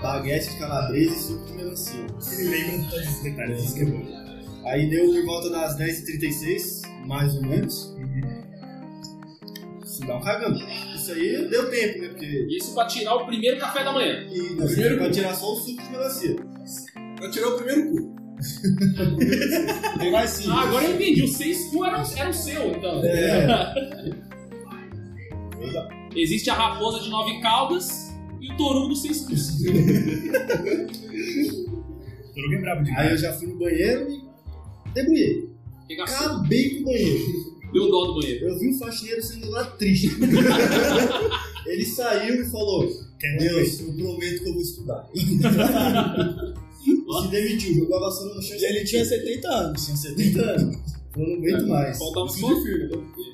baguete 0.00 0.50
de 0.50 0.58
calabresa 0.58 1.14
e 1.14 1.18
suco 1.18 1.44
de 1.46 1.52
melancia. 1.52 2.06
Ele 2.32 2.48
lembra 2.48 2.78
de 2.78 2.90
todos 2.90 3.08
os 3.08 3.22
detalhes. 3.22 3.64
Isso 3.64 3.74
que 3.74 3.80
é 3.80 3.84
bom. 3.86 4.28
Aí 4.66 4.90
deu 4.90 5.06
por 5.06 5.24
volta 5.24 5.50
das 5.50 5.78
10h36, 5.78 6.82
mais 7.06 7.34
ou 7.36 7.42
menos. 7.42 7.96
Se 9.84 10.06
dá 10.06 10.16
um 10.16 10.20
cagão. 10.20 10.54
Isso 10.94 11.12
aí 11.12 11.48
deu 11.48 11.70
tempo, 11.70 11.98
né? 12.00 12.08
Porque. 12.08 12.46
Isso 12.50 12.74
pra 12.74 12.86
tirar 12.86 13.14
o 13.14 13.26
primeiro 13.26 13.58
café 13.58 13.82
da 13.82 13.92
manhã. 13.92 14.26
E 14.30 14.54
nós 14.54 14.72
primeiro 14.72 14.98
pra 14.98 15.10
tirar 15.10 15.34
só 15.34 15.52
o 15.52 15.56
suco 15.56 15.82
de 15.82 15.90
melancia. 15.90 16.36
Pra 17.16 17.30
tirar 17.30 17.48
o 17.48 17.56
primeiro 17.56 17.90
cu. 17.90 18.18
Tem 19.98 20.12
mais 20.12 20.30
cinco. 20.30 20.50
Ah, 20.50 20.62
agora 20.62 20.84
eu 20.84 20.94
entendi. 20.94 21.22
Os 21.24 21.32
seis 21.32 21.70
cu 21.70 21.84
eram, 21.84 22.04
eram 22.16 22.32
seu, 22.32 22.70
então. 22.70 23.02
É. 23.04 23.74
Existe 26.14 26.50
a 26.50 26.54
raposa 26.54 27.00
de 27.00 27.10
nove 27.10 27.40
caudas 27.40 28.07
e 28.40 28.52
o 28.52 28.56
toru 28.56 28.88
dos 28.88 29.02
seis 29.02 29.20
cus. 29.22 29.58
Tô 32.34 32.40
lembrava 32.48 32.82
de 32.82 32.90
Aí 32.92 33.10
eu 33.10 33.18
já 33.18 33.32
fui 33.32 33.48
no 33.48 33.58
banheiro 33.58 34.08
e 34.10 34.22
debulhei. 34.94 35.48
Acabei 36.00 36.74
com 36.74 36.80
o 36.82 36.84
banheiro. 36.84 37.58
Deu 37.72 37.90
dó 37.90 38.04
do 38.06 38.20
banheiro. 38.20 38.46
Eu 38.46 38.58
vi 38.58 38.68
o 38.68 38.78
faxineiro 38.78 39.22
sendo 39.22 39.50
lá 39.50 39.64
triste. 39.64 40.10
Ele 41.66 41.84
saiu 41.84 42.42
e 42.42 42.50
falou: 42.50 42.88
Deus, 43.38 43.80
eu 43.80 43.92
prometo 43.94 44.42
que 44.42 44.48
eu 44.48 44.52
vou 44.52 44.62
estudar. 44.62 45.08
Se 47.22 47.28
demitiu, 47.28 47.74
jogou 47.74 47.96
a 47.96 48.00
vassoura 48.00 48.34
no 48.34 48.42
chão 48.42 48.56
E 48.56 48.64
ele 48.64 48.84
tinha 48.84 49.04
70 49.04 49.48
anos. 49.48 49.84
tinha 49.84 49.96
70 49.96 50.40
anos. 50.40 50.76
Eu 51.16 51.26
não 51.26 51.34
aguento 51.36 51.66
mais. 51.66 51.98
Faltava 51.98 52.28
só, 52.28 52.48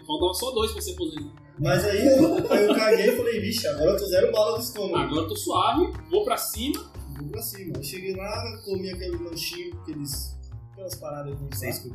faltava 0.06 0.34
só 0.34 0.50
dois 0.52 0.72
pra 0.72 0.80
ser 0.80 0.92
aposentado. 0.92 1.43
Mas 1.58 1.84
aí 1.84 2.04
eu, 2.06 2.36
eu 2.38 2.74
caguei 2.74 3.10
e 3.10 3.16
falei, 3.16 3.40
vixe, 3.40 3.66
agora 3.68 3.90
eu 3.92 3.96
tô 3.96 4.06
zero 4.06 4.32
bala 4.32 4.58
do 4.58 4.64
estômago. 4.64 4.96
Agora 4.96 5.20
eu 5.22 5.28
tô 5.28 5.36
suave, 5.36 5.92
vou 6.10 6.24
pra 6.24 6.36
cima. 6.36 6.90
Vou 7.18 7.28
pra 7.28 7.40
cima. 7.42 7.72
Aí 7.76 7.84
cheguei 7.84 8.14
lá, 8.14 8.58
comi 8.64 8.90
aquele 8.90 9.16
lanchinho, 9.18 9.74
aqueles, 9.82 10.36
aquelas 10.72 10.94
paradas 10.96 11.36
de 11.38 11.56
Seis 11.56 11.76
seis 11.76 11.94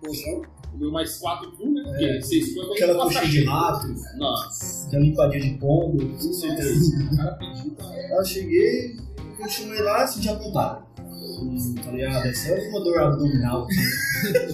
Poção. 0.00 0.42
Comeu 0.70 0.92
mais 0.92 1.18
quatro 1.18 1.50
cu, 1.52 1.70
né? 1.72 1.82
Porque 1.84 2.22
seis 2.22 2.50
é 2.50 2.54
quando 2.54 2.72
Aquela 2.72 2.92
eu 2.92 2.98
coxinha 3.00 3.26
de 3.26 3.44
rato, 3.44 3.94
Nossa. 4.16 4.86
aquela 4.86 5.02
limpadinha 5.02 5.40
de 5.42 5.58
pombo, 5.58 5.98
tudo 5.98 6.34
certeza. 6.34 6.96
O 7.12 7.16
cara 7.16 7.32
pediu. 7.32 7.76
Aí 7.80 8.10
eu 8.10 8.24
cheguei, 8.24 8.96
continuei 9.36 9.82
lá, 9.82 10.06
senti 10.06 10.28
a 10.28 10.36
pontada. 10.36 10.86
Hum, 11.00 11.74
Falei, 11.84 12.04
ah, 12.04 12.20
deve 12.20 12.34
ser 12.34 12.68
uma 12.68 12.80
dor 12.80 12.98
abdominal 13.00 13.66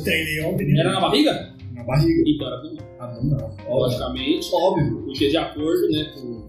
Treinei 0.03 0.41
ontem? 0.45 0.79
Era 0.79 0.93
na 0.93 1.01
barriga? 1.01 1.54
Na 1.85 1.87
barriga. 1.87 2.23
Então 2.27 2.47
era 2.47 2.61
com... 2.61 3.03
Abdominal. 3.03 3.51
Óbvio. 3.51 3.75
Logicamente, 3.75 4.51
Óbvio. 4.53 5.03
porque 5.05 5.29
de 5.29 5.37
acordo, 5.37 5.91
né, 5.91 6.13
com 6.15 6.45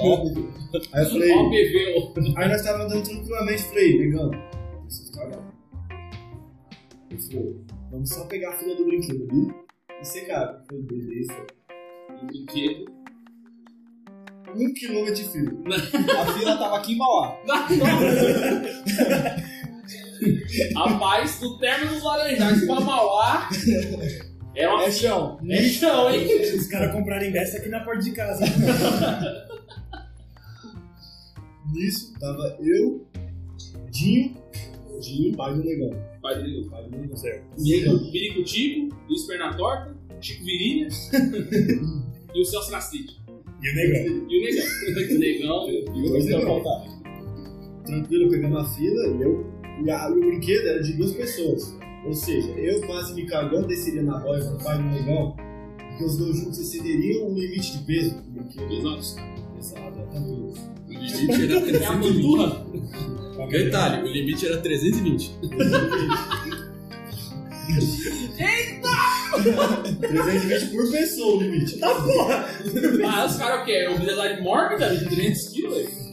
Óbvio. 0.00 0.52
Aí 0.92 1.04
eu 1.04 1.10
falei, 1.10 1.32
OPV. 1.32 2.34
aí 2.36 2.48
nós 2.48 2.60
estávamos 2.60 2.92
andando 2.92 3.04
tranquilamente, 3.04 3.62
falei, 3.62 3.98
negão, 3.98 4.30
preciso 4.84 5.12
cagar. 5.12 5.54
Ele 7.10 7.20
falou, 7.20 7.64
vamos 7.90 8.10
só 8.10 8.24
pegar 8.26 8.50
a 8.50 8.58
fila 8.58 8.76
do 8.76 8.84
brinquedo 8.84 9.26
ali 9.30 9.54
e 10.00 10.04
secar. 10.04 10.60
Eu 10.60 10.66
falei, 10.66 10.82
beleza. 10.82 11.46
Um 12.22 12.26
brinquedo. 12.26 12.92
Um 14.56 14.72
quilômetro 14.74 15.14
de 15.14 15.24
fila. 15.24 15.52
A 16.20 16.26
fila 16.32 16.56
tava 16.56 16.76
aqui 16.76 16.92
em 16.92 16.96
Mauá. 16.96 17.36
Rapaz, 20.76 21.40
do 21.40 21.58
término 21.58 21.92
dos 21.94 22.04
Laranjais 22.04 22.64
pra 22.64 22.80
Mauá. 22.80 23.48
É 24.56 24.68
uma 24.68 24.84
É 24.84 24.90
chão. 24.90 25.38
É 25.48 25.56
chão, 25.62 26.10
hein? 26.10 26.26
Os 26.56 26.66
caras 26.68 26.92
compraram 26.92 27.26
ingresso 27.26 27.56
aqui 27.56 27.68
na 27.68 27.80
porta 27.80 28.02
de 28.02 28.12
casa. 28.12 28.44
Nisso, 31.72 32.12
tava 32.20 32.56
eu, 32.60 33.04
Dinho, 33.90 34.36
Dinho, 35.00 35.36
pai 35.36 35.54
do 35.54 35.64
negão. 35.64 35.90
Pai 36.22 36.36
dele, 36.36 36.66
Pai 36.70 36.84
do 36.84 36.90
negão. 36.96 37.16
Certo. 37.16 37.42
Diego, 37.62 38.10
Pirico 38.12 38.44
Tico, 38.44 38.94
Luiz 39.08 39.26
Pernatorta, 39.26 39.94
Chico 40.20 40.44
Virilha 40.44 40.88
e 42.34 42.40
o 42.40 42.44
Celso 42.44 42.70
Castrite. 42.70 43.20
E 43.62 43.70
o 43.70 43.74
negão. 43.74 44.26
E 44.28 44.38
o 44.38 44.42
Negão. 44.42 44.66
O 45.14 45.18
Negão. 45.18 45.70
E 45.70 46.08
dois 46.08 46.24
negão. 46.26 46.62
Tranquilo, 47.84 48.30
pegando 48.30 48.58
a 48.58 48.64
fila 48.64 49.06
e 49.08 49.22
eu. 49.22 49.52
E 49.84 49.90
a- 49.90 50.08
o 50.10 50.20
brinquedo 50.20 50.66
era 50.68 50.82
de 50.82 50.92
duas 50.94 51.12
pessoas. 51.12 51.76
Ou 52.04 52.12
seja, 52.14 52.48
eu 52.50 52.80
quase 52.86 53.14
me 53.14 53.26
cagando, 53.26 53.66
desceria 53.66 54.02
na 54.02 54.18
boia 54.18 54.44
com 54.44 54.54
o 54.56 54.62
pai 54.62 54.76
do 54.76 54.84
negão, 54.84 55.34
porque 55.76 56.04
os 56.04 56.16
dois 56.18 56.36
juntos 56.36 56.58
excederiam 56.58 57.26
o 57.30 57.34
limite 57.38 57.78
de 57.78 57.84
peso 57.84 58.14
do 58.16 58.30
brinquedo. 58.30 58.72
Exato. 58.72 59.34
Exato, 59.58 59.98
é 60.00 60.06
tranquilo. 60.10 60.54
O 60.86 60.92
limite 60.92 61.42
era 61.42 61.54
É 61.54 61.56
a 61.56 61.60
320. 61.62 62.14
panturra. 62.14 62.66
Detalhe, 63.48 64.02
o 64.08 64.12
limite 64.12 64.46
era 64.46 64.56
320. 64.58 65.34
320 69.34 70.66
por 70.70 70.90
pessoa 70.90 71.36
o 71.36 71.42
limite. 71.42 71.78
Tá 71.78 71.94
porra! 71.94 72.48
Ah, 73.06 73.26
os 73.26 73.36
caras 73.36 73.62
o 73.62 73.64
quê? 73.64 73.88
Obesidade 73.88 74.42
mórbida 74.42 74.94
de 74.96 75.04
300 75.06 75.48
quilos? 75.48 75.76
velho? 75.76 76.04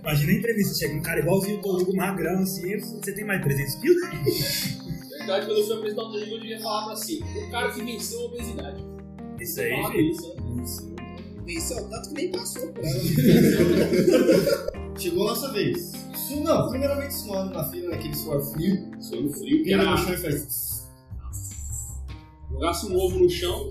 Imagina 0.00 0.32
a 0.32 0.34
entrevista, 0.34 0.74
chega 0.78 0.94
um 0.94 1.02
cara 1.02 1.20
igualzinho 1.20 1.58
o 1.58 1.62
Torugo, 1.62 1.96
magrão, 1.96 2.42
assim, 2.42 2.78
você 2.78 3.12
tem 3.12 3.24
mais 3.24 3.40
de 3.40 3.46
300 3.46 3.74
quilos? 3.76 4.02
Verdade, 5.24 5.46
quando 5.46 5.58
eu 5.58 5.66
fui 5.66 5.76
apresentar 5.76 6.02
o 6.02 6.06
Rodrigo, 6.06 6.34
eu 6.34 6.40
devia 6.40 6.60
falar 6.60 6.92
assim: 6.92 7.20
o 7.22 7.50
cara 7.50 7.72
que 7.72 7.82
venceu 7.82 8.20
a 8.20 8.24
obesidade. 8.24 8.84
Isso 9.40 9.60
aí, 9.60 9.82
Fala 9.82 9.96
isso, 9.96 10.34
né? 10.36 10.42
Venceu 11.44 11.88
tanto 11.90 12.08
que 12.08 12.14
nem 12.14 12.30
passou 12.30 12.72
por 12.72 12.84
ela. 12.84 12.94
Chegou 14.98 15.26
a 15.26 15.30
nossa 15.30 15.52
vez. 15.52 15.92
Isso 16.14 16.36
não, 16.40 16.70
primeiramente 16.70 17.12
suando 17.12 17.52
na 17.52 17.68
fila, 17.68 17.90
naquele 17.90 18.14
suor 18.14 18.40
frio. 18.40 18.90
Suando 19.00 19.30
frio, 19.30 19.62
que 19.62 19.72
era 19.72 19.90
no 19.90 19.98
chão 19.98 20.14
e 20.14 20.16
faz. 20.16 20.88
jogasse 22.50 22.86
um 22.86 22.96
ovo 22.96 23.18
no 23.18 23.28
chão. 23.28 23.70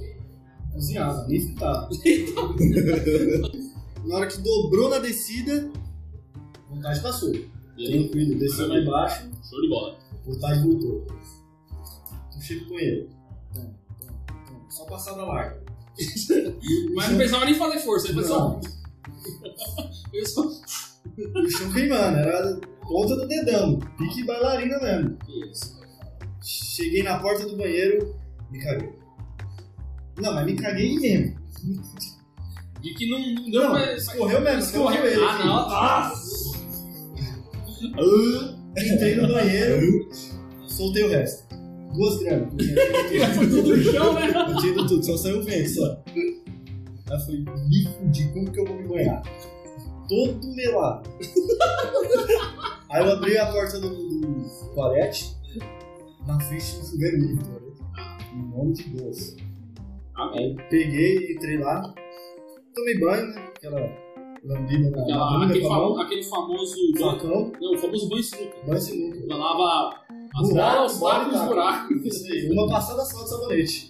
Cozinhava, 0.71 1.25
nem 1.27 1.39
fritava. 1.39 1.89
na 4.05 4.15
hora 4.15 4.27
que 4.27 4.37
dobrou 4.39 4.89
na 4.89 4.99
descida, 4.99 5.71
vontade 6.69 6.99
passou. 6.99 7.31
Tranquilo, 7.31 8.37
desceu 8.37 8.67
lá 8.67 8.79
embaixo, 8.79 9.29
Show 9.49 9.61
de 9.61 9.69
bola. 9.69 9.97
vontade 10.25 10.67
voltou. 10.67 11.07
Puxei 12.33 12.59
pro 12.61 12.69
banheiro. 12.69 13.09
Só 14.69 14.85
passada 14.85 15.23
larga. 15.23 15.61
Mas 16.95 17.09
não 17.11 17.17
pensava 17.17 17.45
nem 17.45 17.53
em 17.53 17.57
fazer 17.57 17.79
força, 17.79 18.07
ele 18.07 18.19
pensou. 18.21 18.39
Não, 18.39 18.61
Pensou. 20.11 20.45
o 20.47 21.49
chão 21.49 21.71
queimando, 21.71 22.17
era 22.17 22.59
ponta 22.81 23.15
do 23.15 23.27
dedão, 23.27 23.79
pique 23.97 24.23
bailarina 24.23 24.79
mesmo. 24.79 25.17
Isso. 25.51 25.79
Cheguei 26.41 27.03
na 27.03 27.19
porta 27.19 27.45
do 27.47 27.55
banheiro, 27.55 28.15
me 28.51 28.59
caguei. 28.61 28.93
Não, 30.19 30.33
mas 30.33 30.45
me 30.45 30.55
caguei 30.55 30.97
mesmo. 30.99 31.39
E 32.83 32.93
que 32.95 33.09
não, 33.09 33.19
não 33.19 33.51
deu 33.51 33.61
Não, 33.63 33.71
pra. 33.71 33.93
escorreu 33.95 34.41
mesmo, 34.41 34.59
Escorreu. 34.59 35.05
ele 35.05 35.23
Ah, 35.23 35.45
não, 35.45 35.67
tá. 35.69 36.13
Entrei 38.75 39.15
no 39.15 39.27
banheiro, 39.31 40.09
soltei 40.67 41.03
o 41.03 41.09
resto. 41.09 41.42
Duas 41.93 42.17
gramas. 42.19 42.53
Foi 43.35 43.47
tudo 43.47 43.75
no 43.77 43.83
chão, 43.83 44.13
né? 44.13 44.27
Eu 44.49 44.57
tinha 44.57 44.71
ido 44.73 44.87
tudo, 44.87 45.03
só 45.05 45.17
saiu 45.17 45.39
o 45.39 45.43
vento, 45.43 45.69
só. 45.69 46.03
Aí 46.07 46.41
eu 47.11 47.19
falei, 47.19 47.39
me 47.67 47.85
fudi, 47.97 48.29
como 48.33 48.51
que 48.51 48.59
eu 48.59 48.65
vou 48.65 48.75
me 48.77 48.87
banhar? 48.87 49.21
Todo 50.09 50.55
melado. 50.55 51.09
Aí 52.89 53.03
eu 53.05 53.11
abri 53.11 53.37
a 53.37 53.51
porta 53.51 53.79
do, 53.79 53.89
do 53.89 54.71
toalete, 54.75 55.35
na 56.27 56.39
frente 56.39 56.75
do 56.79 56.85
chuveiro 56.85 57.17
livre. 57.17 57.45
Em 58.33 58.49
nome 58.49 58.73
de 58.73 58.83
Deus. 58.89 59.35
Amém. 60.15 60.55
Peguei, 60.69 61.33
entrei 61.33 61.57
lá, 61.57 61.93
tomei 62.73 62.99
banho, 62.99 63.27
né? 63.27 63.47
Aquela 63.55 63.79
lambida 64.43 64.89
na, 64.91 64.97
na 64.97 65.03
Aquela, 65.03 65.31
bunda 65.31 65.45
aquele, 65.45 65.67
famo- 65.67 65.97
aquele 66.01 66.23
famoso. 66.23 66.75
facão, 66.99 67.51
Não, 67.61 67.73
o 67.73 67.77
famoso 67.77 68.09
banho 68.09 68.23
sinuca. 68.23 68.55
banho 68.67 68.81
sinuca. 68.81 69.19
Ela 69.29 70.02
buracos. 70.33 72.05
Isso 72.05 72.25
aí, 72.25 72.49
uma 72.51 72.67
passada 72.69 73.05
só 73.05 73.23
de 73.23 73.29
sabonete. 73.29 73.87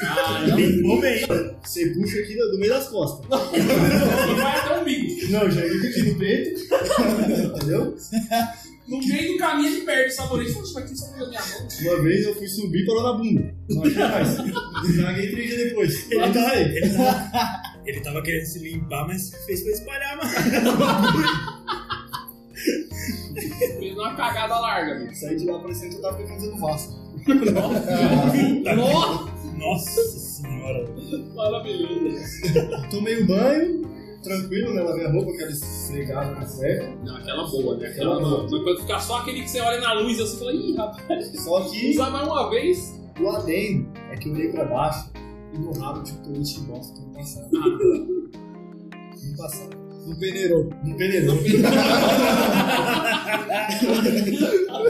Caramba. 0.00 0.56
Bem. 1.00 1.26
Você 1.62 1.86
puxa 1.90 2.18
aqui 2.18 2.34
do 2.34 2.58
meio 2.58 2.72
das 2.72 2.88
costas. 2.88 3.26
E 3.54 4.34
vai 4.34 4.58
até 4.58 4.78
o 4.78 4.80
umbigo. 4.82 5.32
Não, 5.32 5.50
já 5.50 5.64
ia 5.64 5.88
aqui 5.88 6.02
no 6.02 6.18
peito. 6.18 6.60
Entendeu? 7.56 7.96
No 8.88 8.98
meio 8.98 9.32
do 9.32 9.38
caminho 9.38 9.68
ele 9.68 9.84
perde 9.86 10.12
o 10.12 10.16
sabonete. 10.16 10.52
Poxa, 10.52 10.74
vai 10.74 10.84
ter 10.84 10.96
sabonete 10.96 11.20
na 11.20 11.28
minha 11.28 11.40
mão. 11.40 11.68
Uma 11.80 12.02
vez 12.02 12.26
eu 12.26 12.34
fui 12.34 12.48
subir 12.48 12.82
e 12.82 12.86
parou 12.86 13.02
na 13.02 13.12
bunda. 13.12 13.54
Não 13.70 13.84
achei 13.84 14.02
mais. 14.02 14.34
Três 15.30 15.48
dias 15.48 15.68
depois. 15.68 16.10
Ele 16.10 16.20
Lá 16.20 16.26
tá 16.32 16.42
tava, 16.42 17.62
ele 17.86 18.00
tava 18.00 18.22
querendo 18.22 18.46
se 18.46 18.58
limpar, 18.58 19.06
mas 19.06 19.30
fez 19.46 19.62
pra 19.62 19.72
espalhar, 19.72 20.16
mano. 20.16 21.59
Fez 23.78 23.94
uma 23.96 24.14
cagada 24.14 24.58
larga, 24.58 24.98
meu. 24.98 25.14
Saí 25.14 25.36
de 25.36 25.46
lá 25.46 25.58
parecendo 25.58 25.90
que 25.90 25.96
eu 25.96 26.02
tava 26.02 26.26
fazendo 26.26 26.56
Vasco. 26.58 26.92
Nossa, 28.76 29.30
Nossa 29.58 30.02
senhora. 30.02 30.84
maravilhoso. 31.34 32.24
Tomei 32.90 33.22
o 33.22 33.26
banho, 33.26 33.82
tranquilo, 34.22 34.74
né? 34.74 34.82
Lavei 34.82 35.06
a 35.06 35.12
roupa, 35.12 35.30
aquela 35.32 35.50
esfregada 35.50 36.30
na 36.32 36.46
serra. 36.46 36.94
Não, 37.04 37.16
aquela 37.16 37.46
boa, 37.46 37.76
né? 37.76 37.88
Aquela 37.88 38.14
Aquela 38.16 38.28
boa. 38.30 38.42
Mas 38.50 38.62
quando 38.62 38.80
ficar 38.80 39.00
só 39.00 39.18
aquele 39.18 39.42
que 39.42 39.50
você 39.50 39.60
olha 39.60 39.80
na 39.80 39.92
luz 39.94 40.18
assim 40.20 40.36
e 40.36 40.38
fala, 40.38 40.52
ih, 40.54 40.76
rapaz, 40.76 41.42
Só 41.44 41.60
que 41.68 41.90
usar 41.90 42.10
mais 42.10 42.26
uma 42.26 42.48
vez. 42.50 42.98
o 43.20 43.28
adendo 43.28 43.86
é 44.10 44.16
que 44.16 44.28
eu 44.28 44.32
olhei 44.32 44.48
pra 44.50 44.64
baixo 44.64 45.10
e 45.52 45.58
no 45.58 45.72
rabo 45.78 46.02
tipo 46.02 46.22
torrente 46.22 46.54
de 46.54 46.66
bosta 46.66 46.94
que 46.94 47.00
não 47.06 47.12
passava. 47.12 47.48
Não 49.22 49.36
passava. 49.36 49.70
Não 50.06 50.16
peneirou. 50.16 50.70
Não 50.84 50.96
peneirou. 50.96 51.36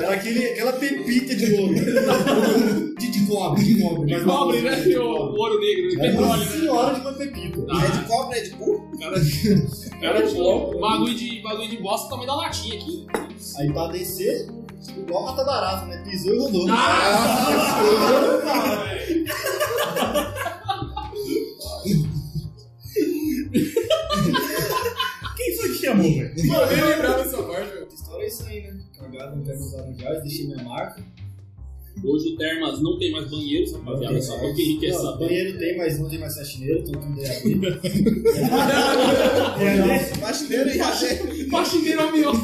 Era 0.00 0.14
aquele, 0.14 0.46
aquela 0.46 0.72
pepita 0.72 1.34
de 1.34 1.54
ouro. 1.54 1.74
De, 1.74 3.10
de 3.10 3.26
cobre, 3.26 3.64
de 3.64 3.82
cobre. 3.82 4.14
De 4.14 4.24
cobre, 4.24 4.60
né? 4.62 4.76
O 4.98 5.36
ouro 5.36 5.60
negro, 5.60 5.88
de 5.88 5.96
uma 5.96 6.04
petróleo, 6.04 6.40
né? 6.40 6.46
senhora 6.46 6.94
de 6.94 7.00
uma 7.00 7.12
pepita. 7.12 7.66
Ah. 7.70 7.84
É 7.84 7.90
de 7.90 8.04
cobre, 8.08 8.38
é 8.38 8.42
de 8.42 8.50
burro? 8.56 8.90
Cara, 10.00 10.22
tipo, 10.26 10.78
bagulho 10.80 11.14
de, 11.14 11.42
bagulho 11.42 11.68
de 11.68 11.76
bosta 11.78 12.08
também 12.08 12.26
da 12.26 12.36
latinha 12.36 12.76
aqui. 12.76 13.06
Aí 13.58 13.72
pra 13.72 13.88
descer, 13.88 14.48
Igual 14.96 15.24
rata 15.26 15.44
barata, 15.44 15.86
né? 15.86 16.02
Pisou 16.04 16.34
e 16.34 16.38
rodou. 16.38 16.66
Quem 19.06 20.39
Eu 26.48 26.76
nem 26.76 26.84
lembrava 26.96 27.18
dessa 27.24 27.42
parte, 27.42 27.70
velho. 27.70 27.86
A 27.90 27.94
história 27.94 28.24
é 28.24 28.28
isso 28.28 28.42
aí, 28.44 28.60
né? 28.62 28.80
Cagado 28.98 29.36
no 29.36 29.44
termo 29.44 29.70
laranjais, 29.72 30.22
deixei 30.22 30.46
minha 30.46 30.64
marca. 30.64 31.02
Hoje 32.02 32.32
o 32.32 32.36
Termas 32.38 32.80
não 32.80 32.98
tem 32.98 33.10
mais 33.12 33.28
banheiros, 33.30 33.72
rapaziada. 33.72 34.22
Só 34.22 34.38
pra 34.38 34.54
quem 34.54 34.78
quer 34.78 34.92
Não, 34.92 35.02
saber. 35.02 35.26
banheiro 35.26 35.58
tem, 35.58 35.76
mas 35.76 35.98
não 35.98 36.08
tem 36.08 36.18
mais 36.20 36.34
faxineiro, 36.34 36.78
então 36.78 36.98
tudo 37.00 37.20
é 37.20 37.36
abrir. 37.36 37.60
Faxineiro 40.20 40.70
e 40.70 40.80
agente. 40.80 41.50
Faxineiro 41.50 42.06
home 42.08 42.24
office. 42.24 42.40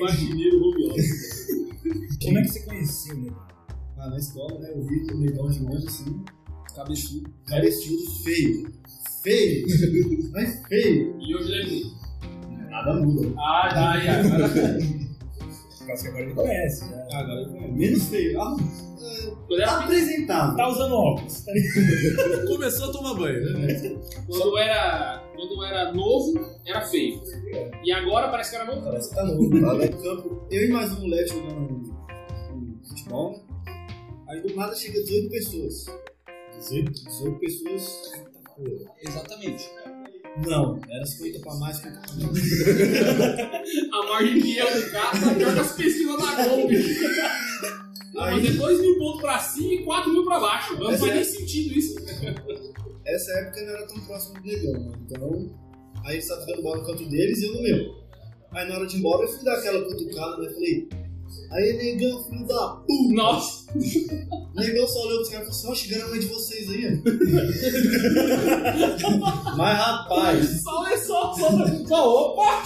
Faxineiro 0.00 0.62
home 0.62 0.86
office. 0.90 1.46
Como 2.22 2.38
é 2.38 2.42
que 2.42 2.48
você 2.48 2.60
conheceu, 2.60 3.16
né? 3.18 3.30
Ah, 3.98 4.10
na 4.10 4.18
escola, 4.18 4.58
né? 4.60 4.70
Eu 4.74 4.82
vi 4.86 5.06
o 5.12 5.18
negão 5.18 5.48
de 5.50 5.58
longe 5.60 5.86
assim, 5.86 6.22
cabeçudo, 6.74 7.30
cabeçudo, 7.46 8.10
feio. 8.22 8.72
Feio! 9.24 9.66
Mas 10.32 10.62
feio! 10.68 11.16
E 11.18 11.34
hoje 11.34 11.50
ele 11.50 11.60
é 11.60 11.64
bonito. 11.64 12.70
Nada 12.70 12.92
muda. 12.92 13.34
Ah, 13.38 13.68
tá, 13.72 14.00
já. 14.00 14.22
Causa 15.86 16.02
que 16.02 16.08
agora 16.08 16.24
ele 16.24 16.34
conhece. 16.34 16.90
Já. 16.90 16.96
Ah, 17.10 17.18
agora 17.20 17.40
eu 17.40 17.48
conheço. 17.48 17.72
Menos 17.72 18.08
feio. 18.10 18.42
Ah, 18.42 18.56
era, 19.50 19.78
apresentável. 19.78 20.56
Tá 20.56 20.68
usando 20.68 20.94
óculos, 20.94 21.42
tá? 21.42 21.52
Começou 22.46 22.90
a 22.90 22.92
tomar 22.92 23.14
banho, 23.14 23.58
né? 23.58 23.98
quando 24.26 24.58
era, 24.58 25.24
quando 25.34 25.64
era 25.64 25.92
novo, 25.92 26.38
era 26.66 26.82
feio. 26.82 27.22
E 27.82 27.92
agora 27.92 28.28
parece 28.28 28.50
que 28.50 28.56
era 28.56 28.66
novo. 28.66 28.82
Parece 28.84 29.08
que 29.08 29.14
tá 29.14 29.24
novo. 29.24 29.58
Lá 29.58 29.74
no 29.74 30.02
campo, 30.02 30.46
eu 30.50 30.66
e 30.66 30.68
mais 30.68 30.92
um 30.92 31.00
moleque 31.00 31.30
jogando 31.30 31.96
futebol, 32.86 33.32
né? 33.32 33.38
Aí 34.28 34.42
do 34.42 34.54
nada 34.54 34.74
chega 34.74 35.02
18 35.02 35.30
pessoas. 35.30 35.86
18, 36.58 36.92
18 36.92 37.38
pessoas. 37.38 38.33
Exatamente. 39.00 39.68
Não, 40.46 40.80
era 40.88 41.06
50 41.06 41.38
pra 41.40 41.54
mais, 41.54 41.76
50 41.76 42.00
pra 42.00 42.14
menos. 42.14 42.38
A 43.92 44.02
margem 44.08 44.38
de 44.40 44.58
erro 44.58 44.80
do 44.80 44.90
cara 44.90 45.10
tá 45.20 45.34
pior 45.34 45.54
que 45.54 45.60
as 45.60 45.72
pesquisas 45.76 46.16
da 46.20 46.44
Globo. 46.44 46.68
bicho. 46.68 47.04
Vai 48.14 48.40
fazer 48.40 48.52
2 48.56 48.80
mil 48.80 48.98
pontos 48.98 49.20
pra 49.20 49.38
cima 49.38 49.74
e 49.74 49.84
4 49.84 50.12
mil 50.12 50.24
pra 50.24 50.40
baixo. 50.40 50.74
Não 50.78 50.90
Essa 50.90 50.98
faz 50.98 51.12
é- 51.12 51.14
nem 51.16 51.24
sentido 51.24 51.78
isso. 51.78 51.94
Essa 53.06 53.32
época 53.40 53.62
não 53.62 53.72
era 53.74 53.86
tão 53.86 54.00
próximo 54.06 54.34
do 54.40 54.46
negão, 54.46 54.72
né? 54.72 54.92
Então, 55.04 55.56
aí 56.04 56.14
eles 56.14 56.24
estavam 56.24 56.46
dando 56.46 56.62
bola 56.62 56.78
no 56.78 56.86
canto 56.86 57.08
deles 57.08 57.38
e 57.40 57.46
eu 57.46 57.54
no 57.54 57.62
meu. 57.62 57.94
Aí 58.52 58.68
na 58.68 58.76
hora 58.76 58.86
de 58.86 58.96
ir 58.96 58.98
embora 59.00 59.24
eu 59.26 59.28
fui 59.32 59.44
dar 59.44 59.58
aquela 59.58 59.82
cutucada, 59.84 60.38
né? 60.38 60.48
Falei, 60.52 60.88
aí 61.52 61.72
negão, 61.76 62.24
filho 62.24 62.46
da 62.46 62.68
puta! 62.86 63.14
Nossa. 63.14 63.66
Negão 64.54 64.86
só 64.86 65.06
olhou 65.06 65.18
pros 65.18 65.30
caras 65.30 65.48
e 65.48 65.50
falou 65.50 65.50
assim, 65.50 65.68
ó, 65.68 65.74
chegando 65.74 66.04
a 66.04 66.08
mãe 66.10 66.20
de 66.20 66.26
vocês 66.26 66.70
aí, 66.70 66.86
ó. 66.86 66.90
Mas 69.56 69.78
rapaz, 69.78 70.62
Só 70.62 70.86
é 70.86 70.96
só, 70.96 71.32
só, 71.34 71.66
só. 71.86 72.32
Opa! 72.32 72.62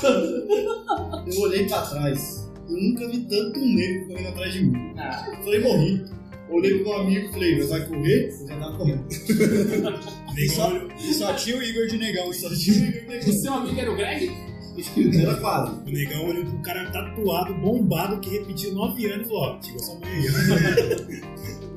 eu 1.26 1.40
olhei 1.40 1.66
pra 1.66 1.80
trás. 1.82 2.46
Eu 2.68 2.76
nunca 2.76 3.08
vi 3.08 3.20
tanto 3.20 3.58
negro 3.60 4.08
correndo 4.08 4.28
atrás 4.28 4.52
de 4.52 4.64
mim. 4.64 4.94
Ah. 4.98 5.24
Falei, 5.42 5.60
morri. 5.60 6.04
Olhei 6.50 6.74
pro 6.74 6.84
meu 6.84 7.00
amigo 7.00 7.26
e 7.26 7.32
falei, 7.32 7.56
mas 7.58 7.68
vai 7.70 7.86
correr? 7.86 8.36
Eu 8.40 8.48
já 8.48 8.56
tava 8.58 8.76
correndo. 8.76 9.04
E 10.38 11.14
só 11.14 11.32
tinha 11.34 11.56
o 11.56 11.62
Igor 11.62 11.88
de 11.88 11.98
negão, 11.98 12.32
só 12.32 12.48
tinha 12.54 12.76
o 12.76 12.88
Igor 12.88 13.00
de 13.00 13.08
negão. 13.08 13.28
O 13.28 13.32
seu 13.32 13.52
amigo 13.54 13.80
era 13.80 13.90
o 13.90 13.96
Greg? 13.96 14.30
Era 15.20 15.34
quase. 15.36 15.72
O 15.80 15.90
negão 15.90 16.28
olhou 16.28 16.44
pro 16.44 16.58
cara 16.62 16.88
tatuado, 16.92 17.54
bombado, 17.54 18.20
que 18.20 18.30
repetiu 18.30 18.72
nove 18.72 19.10
anos 19.10 19.26
e 19.26 19.28
falou: 19.28 19.42
Ó, 19.42 19.60
chegou 19.60 19.80
sua 19.80 19.98
mãe 19.98 20.10
aí. 20.10 21.67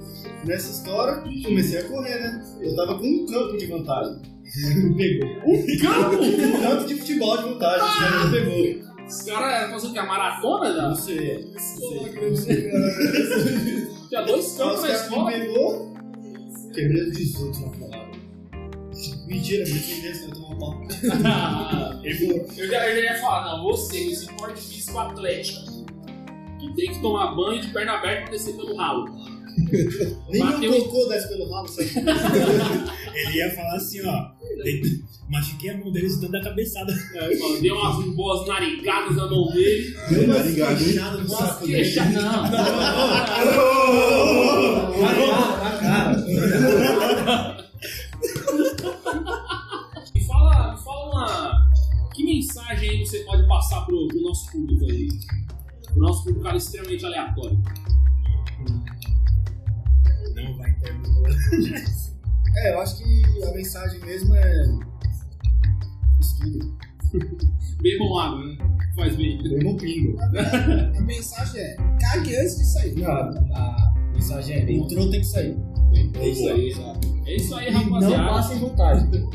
Nessa 0.46 0.72
história, 0.72 1.22
comecei 1.44 1.80
a 1.80 1.84
correr, 1.88 2.20
né? 2.20 2.44
Eu 2.62 2.76
tava 2.76 2.98
com 2.98 3.06
um 3.06 3.26
campo 3.28 3.58
de 3.58 3.68
vantagem. 3.68 4.22
Pegou. 4.98 5.30
Um 5.46 5.78
campo? 5.80 6.24
Um 6.24 6.62
campo 6.62 6.86
de 6.88 6.96
futebol 6.96 7.38
de 7.38 7.44
vantagem. 7.44 8.00
Caras 8.00 8.32
me 8.32 8.40
pegou. 8.40 8.92
Os 9.08 9.22
caras 9.24 9.72
fazendo 9.72 9.90
o 9.90 9.94
que? 9.94 10.00
A 10.00 10.06
maratona? 10.06 10.70
Não 10.74 10.90
Da... 10.90 10.96
sei. 10.96 11.54
Não 12.22 12.36
sei. 12.36 12.72
Tinha 14.10 14.22
dois 14.24 14.58
campos 14.58 14.78
os 14.78 14.84
na 14.84 14.92
escola. 14.94 15.32
pegou. 15.32 15.94
Quebrei 16.74 17.02
os 17.04 17.18
18 17.18 17.60
na 17.60 17.70
palavra. 17.70 18.12
Mentira, 19.28 19.64
me 19.66 19.80
você 19.80 20.28
vai 20.28 20.36
tomar 20.36 20.56
pau. 20.58 20.82
eu, 22.04 22.68
já, 22.68 22.90
eu 22.90 22.96
já 22.96 23.14
ia 23.14 23.20
falar, 23.22 23.58
não, 23.58 23.64
você, 23.64 23.98
esse 23.98 24.28
porte 24.34 24.62
físico 24.62 24.98
atlético, 24.98 25.86
que 26.60 26.74
tem 26.76 26.94
que 26.94 27.02
tomar 27.02 27.36
banho 27.36 27.62
de 27.62 27.68
perna 27.70 27.94
aberta 27.94 28.24
pra 28.24 28.32
descer 28.32 28.56
pelo 28.56 28.76
ralo. 28.76 29.06
Nem 30.30 30.42
Bateu 30.42 30.72
meu 30.72 30.86
cocô 30.86 31.08
desce 31.10 31.28
pelo 31.28 31.50
ralo, 31.50 31.68
sabe? 31.68 31.90
Ele 33.14 33.38
ia 33.38 33.50
falar 33.56 33.76
assim: 33.76 34.02
Ó, 34.06 34.32
machuquei 35.30 35.70
a 35.72 35.78
mão 35.78 35.92
deles 35.92 36.20
dando 36.20 36.36
a 36.36 36.42
cabeçada. 36.42 36.94
Mano, 37.14 37.62
Deu 37.62 37.76
umas 37.76 38.16
boas 38.16 38.48
narigadas 38.48 39.16
na 39.16 39.28
mão 39.28 39.52
dele. 39.52 39.96
Deu 40.10 40.24
uma 40.26 40.36
fechada 40.36 41.18
no 41.18 41.28
Nossa, 41.28 41.48
saco 41.48 41.68
dele. 41.68 41.96
não. 41.96 42.44
Na 45.62 45.72
cara. 45.80 46.12
Me 50.14 50.22
fala, 50.26 50.74
me 50.76 50.84
fala 50.84 51.06
uma. 51.12 51.72
Que 52.14 52.24
mensagem 52.24 52.90
aí 52.90 53.06
você 53.06 53.20
pode 53.20 53.48
passar 53.48 53.86
pro, 53.86 54.08
pro 54.08 54.22
nosso 54.22 54.52
público 54.52 54.86
aí? 54.86 55.08
Pro 55.94 56.02
nosso 56.02 56.24
público 56.24 56.44
cara 56.44 56.58
extremamente 56.58 57.06
aleatório. 57.06 57.58
Eu 62.82 62.84
acho 62.84 62.98
que 62.98 63.44
a 63.44 63.54
mensagem 63.54 64.00
mesmo 64.00 64.36
é. 64.36 64.64
Estudo. 66.20 66.78
Bebam 67.82 68.18
água, 68.18 68.46
né? 68.46 68.58
Faz 68.96 69.16
bem. 69.16 69.42
Bebam 69.44 69.78
pingo. 69.78 70.18
A 70.20 71.02
mensagem 71.02 71.62
é: 71.62 71.76
cague 72.00 72.36
antes 72.36 72.58
de 72.58 72.66
sair. 72.66 72.96
Não, 72.96 73.12
a 73.12 73.94
mensagem 74.14 74.56
é: 74.56 74.72
entrou, 74.72 75.10
tem 75.12 75.20
que 75.20 75.28
sair. 75.28 75.58
É 76.16 76.28
isso 76.28 76.50
aí. 76.50 76.74
É 77.28 77.36
isso 77.36 77.56
aí, 77.56 77.72
Não 77.72 77.84
rapaziada. 77.84 78.30
passem 78.30 78.60
vontade. 78.60 79.26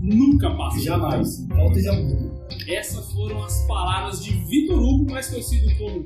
Nunca 0.00 0.50
passa. 0.56 0.80
Jamais. 0.80 1.46
De 1.46 1.88
algum. 1.88 2.30
Essas 2.68 3.10
foram 3.12 3.42
as 3.44 3.66
palavras 3.66 4.22
de 4.22 4.32
Vitor 4.32 4.78
Hugo, 4.78 5.10
mais 5.10 5.28
conhecido 5.28 5.74
como 5.78 6.04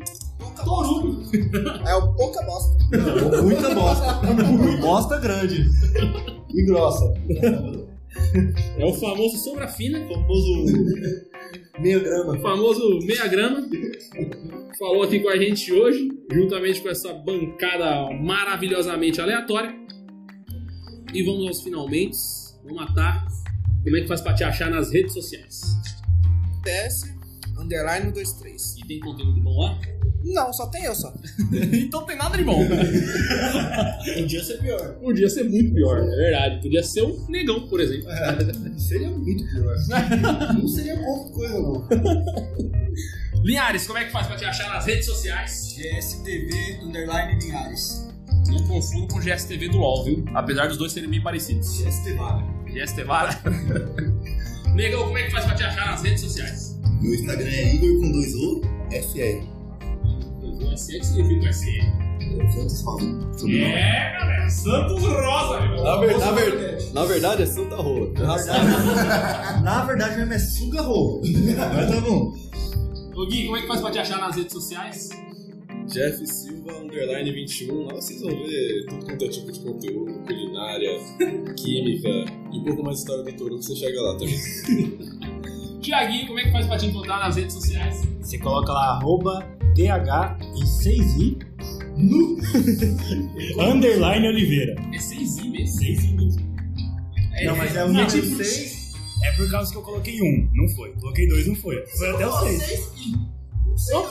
Torugo. 0.65 1.23
É 1.87 1.95
o 1.97 2.13
pouca 2.15 2.43
bosta. 2.45 2.77
Muita 3.43 3.75
bosta. 3.75 4.21
bosta 4.81 5.19
grande. 5.19 5.69
E 6.55 6.65
grossa. 6.65 7.13
É 8.79 8.85
o 8.85 8.93
famoso 8.95 9.37
sombra 9.39 9.67
fina, 9.67 9.99
Famoso. 10.07 10.65
Meio 11.81 12.01
grama. 12.01 12.37
o 12.37 12.41
famoso 12.41 12.99
meia 13.01 13.27
grama. 13.27 13.69
Falou 14.79 15.03
aqui 15.03 15.19
com 15.19 15.29
a 15.29 15.37
gente 15.37 15.73
hoje, 15.73 16.09
juntamente 16.33 16.81
com 16.81 16.89
essa 16.89 17.13
bancada 17.13 18.13
maravilhosamente 18.13 19.21
aleatória. 19.21 19.75
E 21.13 21.23
vamos 21.25 21.49
aos 21.49 21.63
finalmente. 21.63 22.17
Vamos 22.63 22.77
matar. 22.77 23.27
Como 23.83 23.97
é 23.97 24.01
que 24.01 24.07
faz 24.07 24.21
pra 24.21 24.35
te 24.35 24.45
achar 24.45 24.71
nas 24.71 24.93
redes 24.93 25.13
sociais? 25.13 25.61
TS, 26.63 27.13
underline 27.59 28.13
123. 28.15 28.74
E 28.85 28.87
tem 28.87 29.01
conteúdo 29.01 29.41
bom 29.41 29.61
lá? 29.61 29.79
Não, 30.23 30.53
só 30.53 30.67
tem 30.67 30.85
eu 30.85 30.95
só. 30.95 31.13
então 31.73 32.05
tem 32.05 32.17
nada 32.17 32.37
de 32.37 32.45
bom. 32.45 32.59
Podia 34.15 34.43
ser 34.43 34.59
pior. 34.59 34.95
Podia 34.95 35.29
ser 35.29 35.45
muito 35.45 35.75
pior, 35.75 35.99
é 35.99 36.17
verdade. 36.17 36.63
Podia 36.63 36.83
ser 36.83 37.03
um 37.03 37.27
negão, 37.29 37.67
por 37.69 37.81
exemplo. 37.81 38.09
Seria 38.79 39.09
muito 39.09 39.45
pior. 39.45 39.75
Não 40.55 40.69
seria 40.69 40.97
pouca 40.97 41.33
coisa, 41.33 41.59
não. 41.61 41.89
Linhares, 43.43 43.87
como 43.87 43.99
é 43.99 44.05
que 44.05 44.13
faz 44.13 44.27
pra 44.27 44.37
te 44.37 44.45
achar 44.45 44.73
nas 44.73 44.87
redes 44.87 45.07
sociais? 45.07 45.75
GSTV 45.75 46.81
Underline 46.83 47.39
Linhares. 47.41 48.07
Não 48.47 48.67
confundo 48.67 49.09
com 49.09 49.21
GSTV 49.21 49.69
do 49.69 49.79
LoL, 49.79 50.05
viu? 50.05 50.25
Apesar 50.35 50.69
dos 50.69 50.79
dois 50.79 50.93
serem 50.93 51.11
bem 51.11 51.23
parecidos. 51.23 51.79
GSTV. 51.79 52.19
GSTVara. 52.67 53.39
Negão, 54.75 55.05
como 55.05 55.19
é 55.19 55.25
que 55.25 55.31
faz 55.31 55.45
pra 55.45 55.55
te 55.55 55.63
achar 55.63 55.87
nas 55.91 56.03
redes 56.03 56.21
sociais? 56.23 56.74
Meu 57.05 57.15
Instagram 57.15 57.49
é 57.51 57.75
Igor 57.75 58.01
com 58.01 58.13
dois 58.13 58.35
O, 58.35 58.61
FR. 58.91 59.45
O 60.43 60.77
SE 60.77 60.99
que 60.99 61.07
significa 61.07 61.51
o 61.51 61.53
SE. 61.53 61.81
Santos 62.53 62.83
nós. 62.85 63.03
É, 63.51 64.13
galera. 64.19 64.49
Santos 64.51 65.03
Rosa, 65.03 65.61
meu. 65.69 65.83
Na, 65.85 65.97
ver- 65.99 66.19
na 66.19 66.31
ver- 66.33 66.93
na 66.95 67.05
verdade 67.05 67.43
é 67.43 67.47
Santa 67.47 67.77
Rola. 67.77 68.11
Na 69.63 69.85
verdade 69.85 70.17
mesmo 70.17 70.33
é 70.33 70.39
suga 70.39 70.81
roupa. 70.83 71.27
Mas 71.75 71.91
tá 71.91 72.01
bom. 72.01 72.33
Ô 73.15 73.27
Gui, 73.27 73.45
como 73.45 73.57
é 73.59 73.61
que 73.63 73.69
faz 73.69 73.81
pra 73.81 73.91
te 73.91 73.99
achar 73.99 74.19
nas 74.19 74.35
redes 74.35 74.53
sociais? 74.53 75.11
Jeff 75.87 76.27
Silva, 76.27 76.73
underline 76.79 77.31
21. 77.31 77.85
Lá 77.87 77.95
vocês 77.95 78.21
vão 78.21 78.31
ver 78.31 78.87
tudo 78.89 79.05
quanto 79.05 79.25
é 79.25 79.29
tipo 79.29 79.53
de 79.53 79.61
conteúdo, 79.61 80.13
culinária, 80.27 80.91
química 81.57 82.09
e 82.53 82.59
um 82.59 82.65
pouco 82.65 82.83
mais 82.83 82.97
de 82.97 83.03
história 83.03 83.23
do 83.23 83.33
Toro 83.39 83.59
que 83.59 83.65
você 83.65 83.77
chega 83.77 84.01
lá 84.01 84.17
também. 84.17 84.35
Tiaguinho, 85.85 86.27
como 86.29 86.39
é 86.39 86.45
que 86.45 86.51
faz 86.51 86.67
pra 86.67 86.79
te 86.79 86.87
encontrar 86.87 87.19
nas 87.19 87.37
redes 87.37 87.53
sociais? 87.53 88.03
Você 88.23 88.39
coloca 88.39 88.73
lá 88.73 88.97
arroba 88.97 89.47
TH 89.77 90.39
e 90.57 90.65
6i 90.65 91.37
underline 93.61 94.29
Oliveira. 94.29 94.75
É 94.95 94.97
6i 94.97 95.51
mesmo. 95.51 95.81
6i 95.81 96.15
mesmo. 96.17 96.55
Não, 97.45 97.57
mas 97.57 97.77
é 97.77 97.85
o 97.85 97.89
número 97.89 98.07
tipo, 98.09 98.35
6. 98.35 98.95
É 99.25 99.33
por 99.33 99.51
causa 99.51 99.71
que 99.71 99.77
eu 99.77 99.83
coloquei 99.83 100.23
um, 100.23 100.49
não 100.55 100.67
foi. 100.71 100.93
Coloquei 100.95 101.29
dois, 101.29 101.47
não 101.47 101.55
foi. 101.55 101.85
Foi 101.99 102.11
até 102.11 102.27
o 102.27 102.33
6. 102.33 102.93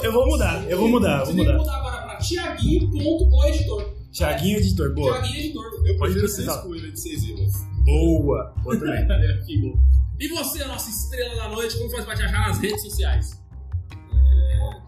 Eu 0.03 0.11
vou 0.11 0.27
mudar, 0.27 0.63
eu 0.69 0.77
vou 0.77 0.89
mudar, 0.89 1.21
eu 1.21 1.25
vou 1.25 1.33
tem 1.33 1.43
que 1.43 1.51
mudar. 1.51 1.57
mudar 1.57 1.77
agora 1.77 2.01
pra 2.03 2.17
tiaguinho.oeditor. 2.17 4.03
Thiaguinho 4.11 4.59
Editor, 4.59 4.93
boa. 4.93 5.13
Tiaguinho 5.13 5.39
Editor. 5.39 5.65
Eu 5.87 5.97
prefiro 5.97 6.21
pesquisar. 6.21 6.53
6 6.53 6.63
com 6.63 6.75
ele 6.75 6.91
de 6.91 6.99
6 6.99 7.23
ilhas. 7.23 7.53
Boa. 7.83 8.53
Boa 8.63 8.77
também. 8.77 9.07
que 9.43 9.57
bom. 9.59 9.73
E 10.19 10.27
você, 10.29 10.63
nossa 10.65 10.89
estrela 10.89 11.35
da 11.35 11.49
noite, 11.49 11.77
como 11.77 11.89
faz 11.89 12.05
pra 12.05 12.15
te 12.15 12.23
achar 12.23 12.47
nas 12.47 12.59
redes 12.59 12.81
sociais? 12.81 13.43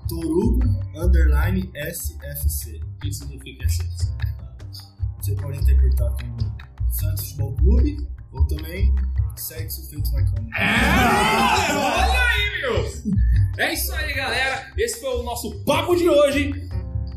Torugo 0.08 0.60
Underline 0.96 1.72
SFC. 1.76 2.80
O 2.84 3.00
que 3.00 3.12
significa 3.12 3.66
isso? 3.66 3.84
Você 5.20 5.36
pode 5.36 5.58
interpretar 5.60 6.12
como 6.12 6.38
Santos 6.90 7.32
Futebol 7.32 7.56
Clube 7.56 7.98
ou 8.32 8.46
também 8.48 8.94
Sexo 9.36 9.90
Feito 9.90 10.12
na 10.12 10.24
Cama. 10.24 10.50
É, 10.56 11.74
olha 11.74 12.22
aí, 12.22 12.62
meu! 12.62 12.86
É 13.58 13.74
isso 13.74 13.92
aí, 13.94 14.14
galera. 14.14 14.72
Esse 14.78 15.02
foi 15.02 15.16
o 15.16 15.24
nosso 15.24 15.64
papo 15.64 15.96
de 15.96 16.08
hoje. 16.08 16.54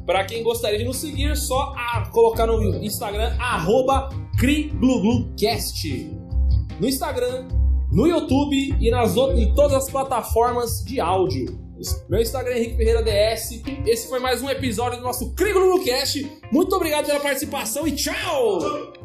Pra 0.06 0.24
quem 0.24 0.42
gostaria 0.42 0.78
de 0.78 0.84
nos 0.84 0.96
seguir, 0.96 1.36
só 1.36 1.74
a 1.76 2.08
colocar 2.10 2.46
no 2.46 2.82
Instagram, 2.82 3.36
arroba 3.38 4.08
CriGluGluCast. 4.38 6.10
No 6.80 6.88
Instagram, 6.88 7.46
no 7.90 8.06
YouTube 8.06 8.76
e 8.80 8.90
nas 8.90 9.16
outras, 9.16 9.38
em 9.38 9.54
todas 9.54 9.74
as 9.74 9.90
plataformas 9.90 10.84
de 10.84 11.00
áudio. 11.00 11.58
Meu 12.08 12.20
Instagram 12.20 12.54
é 12.54 12.58
Henrique 12.58 12.76
Ferreira 12.76 13.02
DS. 13.02 13.62
Esse 13.86 14.08
foi 14.08 14.18
mais 14.18 14.42
um 14.42 14.50
episódio 14.50 14.98
do 14.98 15.04
nosso 15.04 15.32
CriGluGluCast. 15.34 16.28
Muito 16.50 16.74
obrigado 16.74 17.06
pela 17.06 17.20
participação 17.20 17.86
e 17.86 17.92
tchau! 17.92 18.97